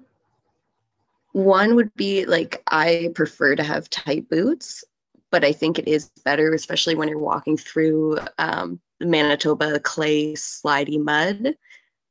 one 1.34 1.76
would 1.76 1.94
be 1.96 2.26
like 2.26 2.64
I 2.72 3.12
prefer 3.16 3.56
to 3.56 3.64
have 3.64 3.90
tight 3.90 4.30
boots, 4.30 4.84
but 5.32 5.44
I 5.44 5.52
think 5.52 5.78
it 5.80 5.88
is 5.88 6.10
better, 6.24 6.54
especially 6.54 6.96
when 6.96 7.08
you're 7.10 7.20
walking 7.20 7.58
through 7.58 8.18
um, 8.38 8.80
the 9.00 9.06
Manitoba 9.06 9.80
clay 9.80 10.34
slidey 10.34 11.00
mud, 11.04 11.56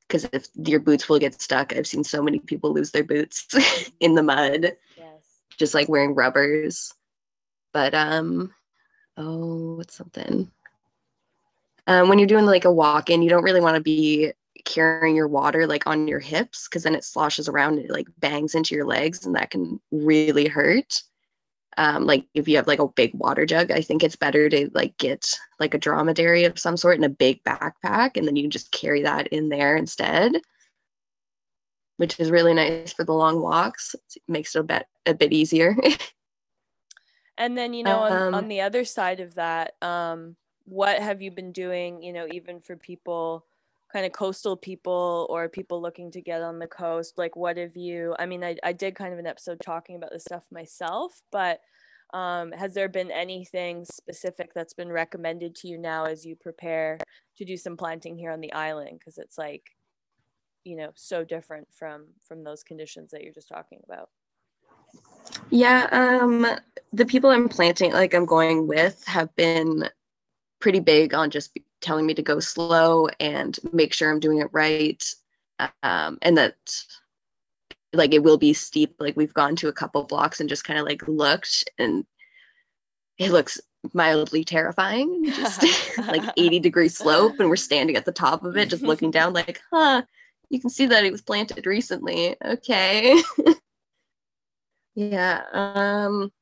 because 0.07 0.25
if 0.33 0.49
your 0.55 0.81
boots 0.81 1.09
will 1.09 1.19
get 1.19 1.41
stuck. 1.41 1.75
I've 1.75 1.87
seen 1.87 2.05
so 2.05 2.23
many 2.23 2.39
people 2.39 2.73
lose 2.73 2.91
their 2.91 3.05
boots 3.05 3.47
in 4.01 4.15
the 4.15 4.23
mud, 4.23 4.77
Yes. 4.97 5.41
just 5.57 5.75
like 5.75 5.89
wearing 5.89 6.15
rubbers. 6.15 6.93
But 7.73 7.95
um, 7.95 8.53
oh, 9.17 9.75
what's 9.77 9.95
something? 9.95 10.51
Um, 11.87 12.09
when 12.09 12.19
you're 12.19 12.29
doing 12.29 12.47
like 12.47 12.65
a 12.65 12.73
walk 12.73 13.11
in, 13.11 13.23
you 13.23 13.29
don't 13.31 13.43
really 13.45 13.61
want 13.61 13.77
to 13.77 13.83
be 13.83 14.33
carrying 14.64 15.16
your 15.16 15.29
water 15.29 15.66
like 15.66 15.87
on 15.87 16.09
your 16.09 16.20
hips 16.20 16.68
because 16.68 16.83
then 16.85 16.94
it 16.94 17.05
sloshes 17.05 17.48
around 17.48 17.74
and 17.79 17.87
it 17.87 17.90
like 17.90 18.07
bangs 18.18 18.55
into 18.55 18.74
your 18.74 18.87
legs 18.87 19.24
and 19.27 19.35
that 19.37 19.50
can 19.50 19.81
really 19.90 20.48
hurt. 20.48 21.03
Um, 21.77 22.07
like 22.07 22.27
if 22.35 22.46
you 22.48 22.57
have 22.57 22.66
like 22.68 22.79
a 22.79 22.88
big 22.88 23.12
water 23.14 23.44
jug, 23.46 23.70
I 23.72 23.81
think 23.81 24.03
it's 24.05 24.16
better 24.16 24.48
to 24.48 24.70
like 24.74 24.96
get 24.98 25.27
like 25.59 25.74
a 25.74 25.79
dromedary 25.79 26.44
of 26.44 26.59
some 26.59 26.77
sort 26.77 26.98
in 26.98 27.05
a 27.05 27.09
big 27.09 27.42
backpack 27.44 28.16
and 28.16 28.27
then 28.27 28.37
you 28.37 28.48
just 28.48 28.70
carry 28.72 29.03
that 29.03 29.27
in 29.29 29.48
there 29.48 29.77
instead, 29.77 30.40
which 31.96 32.18
is 32.20 32.31
really 32.31 32.55
nice 32.55 32.92
for 32.92 33.05
the 33.05 33.12
long 33.12 33.40
walks. 33.40 33.94
It 34.14 34.22
makes 34.29 34.55
it 34.55 34.61
a 34.61 34.62
bit 34.64 34.87
a 35.07 35.14
bit 35.14 35.33
easier. 35.33 35.77
And 37.37 37.57
then, 37.59 37.74
you 37.74 37.83
know, 37.83 37.98
on, 38.00 38.24
Um, 38.29 38.35
on 38.35 38.48
the 38.48 38.61
other 38.61 38.85
side 38.85 39.20
of 39.20 39.35
that, 39.35 39.74
um, 39.83 40.37
what 40.64 41.00
have 41.00 41.20
you 41.22 41.31
been 41.31 41.53
doing, 41.53 42.03
you 42.03 42.12
know, 42.12 42.27
even 42.29 42.61
for 42.61 42.77
people, 42.77 43.44
kind 43.95 44.05
of 44.05 44.11
coastal 44.11 44.57
people 44.57 45.29
or 45.31 45.49
people 45.49 45.81
looking 45.81 46.11
to 46.11 46.21
get 46.21 46.43
on 46.43 46.59
the 46.59 46.67
coast? 46.67 47.17
Like, 47.17 47.37
what 47.37 47.57
have 47.57 47.77
you, 47.77 48.17
I 48.19 48.27
mean, 48.27 48.43
I, 48.43 48.57
I 48.65 48.73
did 48.73 48.97
kind 48.97 49.13
of 49.13 49.21
an 49.21 49.27
episode 49.27 49.61
talking 49.65 49.95
about 49.95 50.11
this 50.11 50.25
stuff 50.25 50.43
myself, 50.51 51.23
but 51.31 51.61
um, 52.13 52.51
has 52.51 52.75
there 52.75 52.89
been 52.89 53.13
anything 53.13 53.85
specific 53.85 54.53
that's 54.53 54.75
been 54.75 54.91
recommended 54.91 55.55
to 55.57 55.69
you 55.69 55.79
now 55.79 56.07
as 56.07 56.27
you 56.27 56.35
prepare 56.35 56.99
to 57.39 57.45
do 57.45 57.57
some 57.57 57.77
planting 57.77 58.19
here 58.19 58.33
on 58.33 58.41
the 58.41 58.53
island? 58.53 58.99
Because 58.99 59.17
it's 59.17 59.39
like, 59.39 59.63
you 60.65 60.77
know, 60.77 60.91
so 60.97 61.25
different 61.25 61.69
from 61.73 62.07
from 62.27 62.43
those 62.43 62.63
conditions 62.63 63.11
that 63.11 63.23
you're 63.23 63.33
just 63.33 63.49
talking 63.49 63.81
about. 63.85 64.09
Yeah, 65.51 65.89
um, 65.93 66.47
the 66.93 67.05
people 67.05 67.31
I'm 67.31 67.49
planting, 67.49 67.93
like 67.93 68.15
I'm 68.15 68.27
going 68.27 68.67
with, 68.67 69.05
have 69.07 69.35
been 69.37 69.89
pretty 70.61 70.81
big 70.81 71.15
on 71.15 71.31
just 71.31 71.53
telling 71.85 72.07
me 72.07 72.14
to 72.14 72.23
go 72.23 72.40
slow 72.40 73.09
and 73.20 73.59
make 73.73 73.92
sure 73.92 74.11
I'm 74.11 74.20
doing 74.20 74.38
it 74.38 74.49
right. 74.53 75.05
Um, 75.83 76.18
and 76.23 76.37
that 76.38 76.57
like 77.92 78.12
it 78.12 78.23
will 78.23 78.38
be 78.38 78.53
steep. 78.53 78.97
Like 78.99 79.16
we've 79.16 79.35
gone 79.35 79.55
to 79.57 79.68
a 79.68 79.73
couple 79.73 80.03
blocks 80.05 80.40
and 80.40 80.49
just 80.49 80.64
kind 80.64 80.81
of 80.81 80.87
like 80.87 81.07
looked 81.07 81.68
and 81.79 82.05
it 83.18 83.31
looks 83.31 83.61
mildly 83.92 84.44
terrifying. 84.44 85.25
Just 85.37 85.62
like 85.99 86.23
80 86.37 86.59
degree 86.59 86.88
slope 86.88 87.38
and 87.38 87.49
we're 87.49 87.57
standing 87.57 87.97
at 87.97 88.07
the 88.07 88.12
top 88.12 88.42
of 88.42 88.57
it, 88.57 88.70
just 88.70 88.83
looking 88.83 89.11
down 89.11 89.35
like, 89.35 89.61
huh, 89.73 90.03
you 90.49 90.59
can 90.59 90.70
see 90.70 90.87
that 90.87 91.05
it 91.05 91.12
was 91.12 91.23
planted 91.23 91.66
recently. 91.66 92.35
Okay. 92.44 93.20
Yeah. 94.97 95.42
Um 95.53 96.33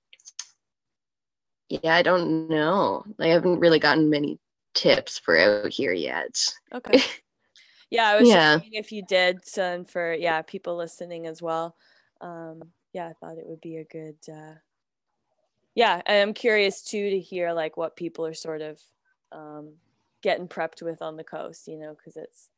yeah, 1.69 1.95
I 1.95 2.03
don't 2.03 2.49
know. 2.49 3.05
I 3.19 3.29
haven't 3.29 3.61
really 3.61 3.79
gotten 3.79 4.11
many 4.11 4.39
tips 4.75 5.19
for 5.19 5.37
out 5.39 5.73
here 5.73 5.93
yet. 5.93 6.53
Okay. 6.75 7.01
Yeah, 7.91 8.09
I 8.09 8.17
was 8.17 8.27
Yeah. 8.27 8.59
if 8.73 8.91
you 8.91 9.03
did, 9.05 9.47
so 9.47 9.63
and 9.63 9.87
for 9.89 10.15
yeah, 10.15 10.41
people 10.41 10.77
listening 10.77 11.27
as 11.27 11.43
well. 11.43 11.77
Um, 12.23 12.63
yeah, 12.95 13.07
I 13.07 13.13
thought 13.13 13.37
it 13.37 13.47
would 13.47 13.61
be 13.61 13.77
a 13.77 13.85
good. 13.85 14.17
Uh, 14.27 14.55
yeah, 15.75 16.01
I'm 16.07 16.33
curious 16.33 16.83
too 16.83 17.11
to 17.11 17.21
hear 17.21 17.53
like 17.53 17.77
what 17.77 17.97
people 17.97 18.25
are 18.25 18.33
sort 18.33 18.63
of 18.63 18.81
um, 19.31 19.75
getting 20.23 20.49
prepped 20.49 20.81
with 20.81 21.03
on 21.03 21.19
the 21.19 21.25
coast. 21.25 21.69
You 21.69 21.77
know, 21.77 21.95
because 21.95 22.17
it's 22.17 22.49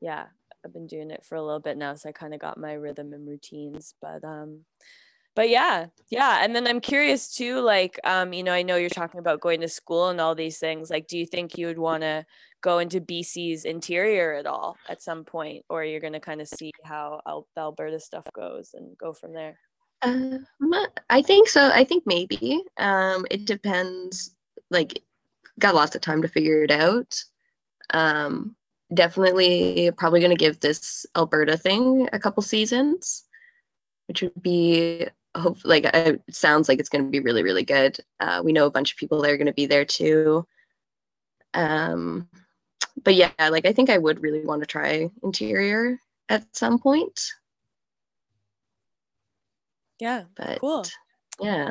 yeah, 0.00 0.26
I've 0.64 0.72
been 0.72 0.86
doing 0.86 1.10
it 1.10 1.24
for 1.24 1.34
a 1.34 1.42
little 1.42 1.58
bit 1.58 1.76
now, 1.76 1.96
so 1.96 2.08
I 2.08 2.12
kind 2.12 2.32
of 2.32 2.38
got 2.40 2.56
my 2.56 2.74
rhythm 2.74 3.12
and 3.12 3.26
routines. 3.26 3.94
But 4.00 4.22
um, 4.22 4.60
but 5.36 5.50
yeah, 5.50 5.86
yeah, 6.08 6.42
and 6.42 6.56
then 6.56 6.66
I'm 6.66 6.80
curious 6.80 7.34
too. 7.34 7.60
Like, 7.60 8.00
um, 8.04 8.32
you 8.32 8.42
know, 8.42 8.52
I 8.52 8.62
know 8.62 8.76
you're 8.76 8.88
talking 8.88 9.20
about 9.20 9.40
going 9.40 9.60
to 9.60 9.68
school 9.68 10.08
and 10.08 10.20
all 10.20 10.34
these 10.34 10.58
things. 10.58 10.88
Like, 10.90 11.06
do 11.06 11.18
you 11.18 11.26
think 11.26 11.58
you 11.58 11.66
would 11.66 11.78
want 11.78 12.02
to 12.02 12.24
go 12.62 12.78
into 12.78 13.00
BC's 13.02 13.66
interior 13.66 14.34
at 14.34 14.46
all 14.46 14.76
at 14.88 15.02
some 15.02 15.24
point, 15.24 15.64
or 15.68 15.84
you're 15.84 16.00
going 16.00 16.14
to 16.14 16.20
kind 16.20 16.40
of 16.40 16.48
see 16.48 16.72
how 16.84 17.20
Al- 17.28 17.46
the 17.54 17.60
Alberta 17.60 18.00
stuff 18.00 18.24
goes 18.34 18.70
and 18.72 18.96
go 18.96 19.12
from 19.12 19.34
there? 19.34 19.58
Um, 20.02 20.46
I 21.10 21.20
think 21.20 21.48
so. 21.48 21.70
I 21.72 21.84
think 21.84 22.04
maybe. 22.06 22.62
Um, 22.78 23.26
it 23.30 23.44
depends. 23.44 24.34
Like, 24.70 25.02
got 25.58 25.74
lots 25.74 25.94
of 25.94 26.00
time 26.00 26.22
to 26.22 26.28
figure 26.28 26.62
it 26.62 26.70
out. 26.70 27.22
Um, 27.90 28.56
definitely 28.94 29.90
probably 29.98 30.20
going 30.20 30.36
to 30.36 30.36
give 30.36 30.60
this 30.60 31.04
Alberta 31.16 31.56
thing 31.56 32.08
a 32.12 32.18
couple 32.18 32.42
seasons, 32.42 33.24
which 34.08 34.22
would 34.22 34.42
be 34.42 35.06
hope 35.38 35.58
like 35.64 35.84
it 35.84 36.22
sounds 36.30 36.68
like 36.68 36.78
it's 36.78 36.88
going 36.88 37.04
to 37.04 37.10
be 37.10 37.20
really 37.20 37.42
really 37.42 37.64
good. 37.64 37.98
Uh, 38.20 38.42
we 38.44 38.52
know 38.52 38.66
a 38.66 38.70
bunch 38.70 38.92
of 38.92 38.98
people 38.98 39.22
that 39.22 39.30
are 39.30 39.36
going 39.36 39.46
to 39.46 39.52
be 39.52 39.66
there 39.66 39.84
too. 39.84 40.46
Um, 41.54 42.28
but 43.02 43.14
yeah, 43.14 43.30
like 43.38 43.66
I 43.66 43.72
think 43.72 43.90
I 43.90 43.98
would 43.98 44.22
really 44.22 44.44
want 44.44 44.62
to 44.62 44.66
try 44.66 45.10
interior 45.22 45.98
at 46.28 46.44
some 46.56 46.78
point. 46.78 47.20
Yeah, 49.98 50.24
But 50.36 50.60
cool. 50.60 50.84
yeah. 51.40 51.70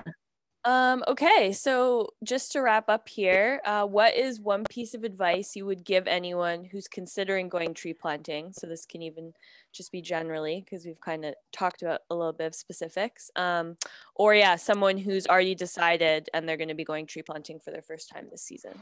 Um, 0.64 1.04
okay, 1.08 1.54
so 1.54 2.10
just 2.24 2.52
to 2.54 2.62
wrap 2.62 2.90
up 2.90 3.08
here, 3.08 3.62
uh, 3.66 3.86
what 3.86 4.16
is 4.16 4.40
one 4.42 4.64
piece 4.64 4.96
of 4.96 5.04
advice 5.04 5.56
you 5.56 5.64
would 5.68 5.86
give 5.86 6.08
anyone 6.08 6.64
who's 6.66 6.88
considering 6.88 7.50
going 7.50 7.76
tree 7.76 7.94
planting? 7.94 8.52
So 8.52 8.66
this 8.66 8.84
can 8.88 9.04
even 9.04 9.34
just 9.76 9.92
be 9.92 10.02
generally 10.02 10.64
because 10.64 10.86
we've 10.86 11.02
kind 11.02 11.26
of 11.26 11.36
talked 11.52 11.82
about 11.82 12.02
a 12.10 12.16
little 12.16 12.34
bit 12.34 12.48
of 12.48 12.56
specifics. 12.56 13.30
Um, 13.36 13.78
or 14.16 14.34
yeah, 14.34 14.56
someone 14.56 14.98
who's 14.98 15.28
already 15.28 15.56
decided 15.56 16.30
and 16.34 16.48
they're 16.48 16.58
going 16.58 16.70
to 16.70 16.76
be 16.76 16.86
going 16.86 17.06
tree 17.06 17.22
planting 17.22 17.60
for 17.60 17.72
their 17.72 17.82
first 17.82 18.10
time 18.10 18.28
this 18.32 18.44
season. 18.44 18.74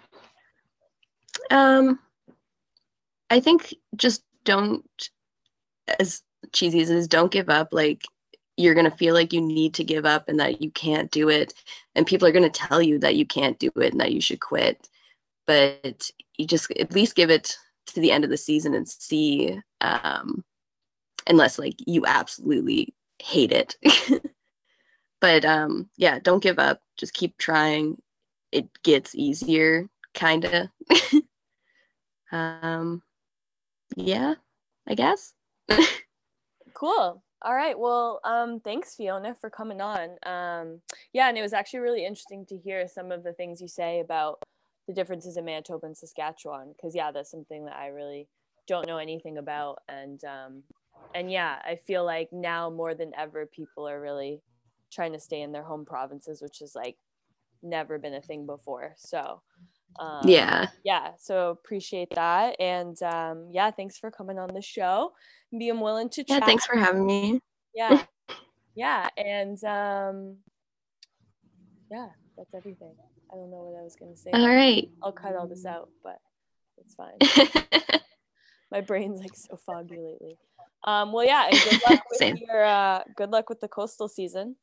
Um, 1.50 2.00
I 3.30 3.40
think 3.40 3.74
just 3.96 4.24
don't, 4.44 4.86
as 6.00 6.22
cheesy 6.52 6.82
as 6.82 6.90
it 6.90 6.98
is, 6.98 7.08
don't 7.08 7.32
give 7.32 7.50
up. 7.50 7.70
Like 7.72 8.04
you're 8.58 8.76
gonna 8.76 8.92
feel 8.92 9.14
like 9.14 9.34
you 9.34 9.42
need 9.42 9.74
to 9.74 9.84
give 9.84 10.06
up 10.06 10.30
and 10.30 10.40
that 10.40 10.62
you 10.62 10.70
can't 10.72 11.10
do 11.12 11.30
it, 11.30 11.54
and 11.96 12.06
people 12.06 12.28
are 12.28 12.32
gonna 12.32 12.50
tell 12.50 12.82
you 12.82 13.00
that 13.00 13.16
you 13.16 13.26
can't 13.26 13.58
do 13.60 13.72
it 13.78 13.92
and 13.92 14.00
that 14.00 14.12
you 14.14 14.22
should 14.22 14.40
quit. 14.40 14.88
But 15.48 16.10
you 16.38 16.46
just 16.46 16.72
at 16.72 16.94
least 16.94 17.16
give 17.16 17.30
it 17.30 17.58
to 17.88 18.00
the 18.00 18.12
end 18.12 18.24
of 18.24 18.30
the 18.30 18.38
season 18.38 18.74
and 18.76 18.88
see, 18.88 19.60
um, 19.82 20.44
unless 21.28 21.60
like 21.60 21.76
you 21.86 22.06
absolutely 22.06 22.94
hate 23.20 23.52
it. 23.52 23.78
but 25.22 25.46
um, 25.46 25.90
yeah, 25.98 26.20
don't 26.20 26.44
give 26.44 26.60
up. 26.60 26.82
Just 26.98 27.14
keep 27.14 27.38
trying. 27.38 28.02
It 28.52 28.68
gets 28.84 29.16
easier, 29.16 29.90
kinda. 30.14 30.72
um 32.32 33.04
yeah 33.96 34.34
i 34.88 34.96
guess 34.96 35.34
Cool. 36.74 37.24
All 37.44 37.54
right. 37.54 37.78
Well, 37.78 38.20
um, 38.24 38.60
thanks, 38.60 38.96
Fiona, 38.96 39.36
for 39.36 39.50
coming 39.50 39.82
on. 39.82 40.18
Um, 40.26 40.82
yeah, 41.14 41.30
and 41.30 41.38
it 41.38 41.42
was 41.42 41.54
actually 41.54 41.80
really 41.82 42.06
interesting 42.06 42.46
to 42.48 42.58
hear 42.58 42.88
some 42.88 43.12
of 43.12 43.24
the 43.24 43.34
things 43.34 43.62
you 43.62 43.68
say 43.68 44.00
about 44.00 44.42
the 44.88 44.94
differences 44.94 45.38
in 45.38 45.46
Manitoba 45.46 45.86
and 45.86 45.98
Saskatchewan, 45.98 46.74
because 46.76 46.96
yeah, 46.96 47.12
that's 47.12 47.32
something 47.32 47.66
that 47.66 47.76
I 47.76 47.88
really 47.88 48.28
don't 48.68 48.88
know 48.88 48.98
anything 48.98 49.38
about, 49.38 49.80
and 49.88 50.24
um, 50.24 50.64
and 51.14 51.32
yeah, 51.32 51.58
I 51.64 51.76
feel 51.76 52.06
like 52.06 52.30
now 52.32 52.70
more 52.70 52.94
than 52.96 53.12
ever, 53.18 53.46
people 53.46 53.88
are 53.88 54.02
really 54.02 54.42
trying 54.92 55.14
to 55.14 55.20
stay 55.20 55.42
in 55.42 55.52
their 55.52 55.64
home 55.64 55.86
provinces, 55.86 56.42
which 56.42 56.62
is 56.62 56.74
like 56.76 56.98
never 57.62 57.98
been 57.98 58.14
a 58.14 58.22
thing 58.22 58.46
before. 58.46 58.94
So. 58.98 59.42
Um, 60.00 60.28
yeah 60.28 60.70
yeah 60.84 61.12
so 61.20 61.52
appreciate 61.52 62.10
that. 62.16 62.60
And 62.60 63.00
um 63.04 63.50
yeah 63.52 63.70
thanks 63.70 64.00
for 64.00 64.10
coming 64.10 64.40
on 64.40 64.50
the 64.52 64.62
show. 64.62 65.14
Being 65.56 65.80
willing 65.82 66.10
to 66.10 66.26
yeah 66.28 66.40
chat 66.40 66.48
thanks 66.48 66.66
for 66.66 66.76
having 66.76 67.06
me. 67.06 67.40
Yeah. 67.76 68.04
Yeah 68.76 69.08
and 69.18 69.64
um 69.66 70.38
yeah 71.92 72.08
that's 72.36 72.56
everything. 72.56 72.96
I 73.32 73.36
don't 73.36 73.52
know 73.52 73.70
what 73.70 73.80
i 73.80 73.84
was 73.84 73.96
gonna 74.00 74.18
say. 74.18 74.32
All 74.34 74.48
right. 74.48 74.90
I'll 75.04 75.12
cut 75.12 75.36
all 75.36 75.48
this 75.48 75.64
out 75.64 75.90
but 76.04 76.18
it's 76.80 76.96
fine. 76.96 77.20
My 78.72 78.82
brain's 78.82 79.22
like 79.22 79.36
so 79.36 79.58
foggy 79.58 80.00
lately 80.00 80.40
um 80.86 81.12
well 81.12 81.26
yeah 81.26 81.50
good 81.50 81.82
luck 81.90 82.02
with 82.10 82.20
Same. 82.20 82.38
your 82.38 82.64
uh 82.64 83.04
good 83.16 83.30
luck 83.32 83.50
with 83.50 83.60
the 83.60 83.68
coastal 83.68 84.08
season. 84.08 84.56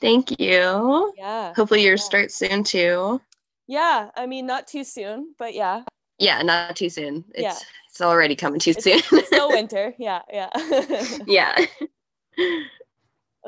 Thank 0.00 0.40
you. 0.40 1.12
Yeah 1.16 1.52
hopefully 1.54 1.84
yours 1.84 2.00
Yeah. 2.00 2.06
starts 2.06 2.34
soon 2.34 2.64
too. 2.64 3.20
Yeah 3.66 4.10
i 4.16 4.26
mean 4.26 4.46
not 4.46 4.66
too 4.66 4.84
soon 4.84 5.34
but 5.38 5.54
yeah. 5.54 5.82
Yeah 6.18 6.42
not 6.42 6.76
too 6.76 6.88
soon. 6.88 7.24
It's 7.34 7.42
Yeah. 7.42 7.56
it's 7.88 8.00
already 8.00 8.36
coming 8.36 8.60
too 8.60 8.70
it's, 8.70 8.84
soon. 8.84 9.00
it's 9.18 9.26
still 9.28 9.48
winter. 9.58 9.94
Yeah 9.98 10.22
yeah. 10.32 10.50
Yeah. 11.26 11.56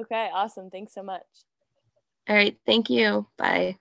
Okay 0.00 0.30
awesome. 0.34 0.70
Thanks 0.70 0.92
so 0.94 1.02
much. 1.02 1.26
All 2.28 2.36
right 2.36 2.56
thank 2.66 2.90
you. 2.90 3.26
Bye 3.38 3.78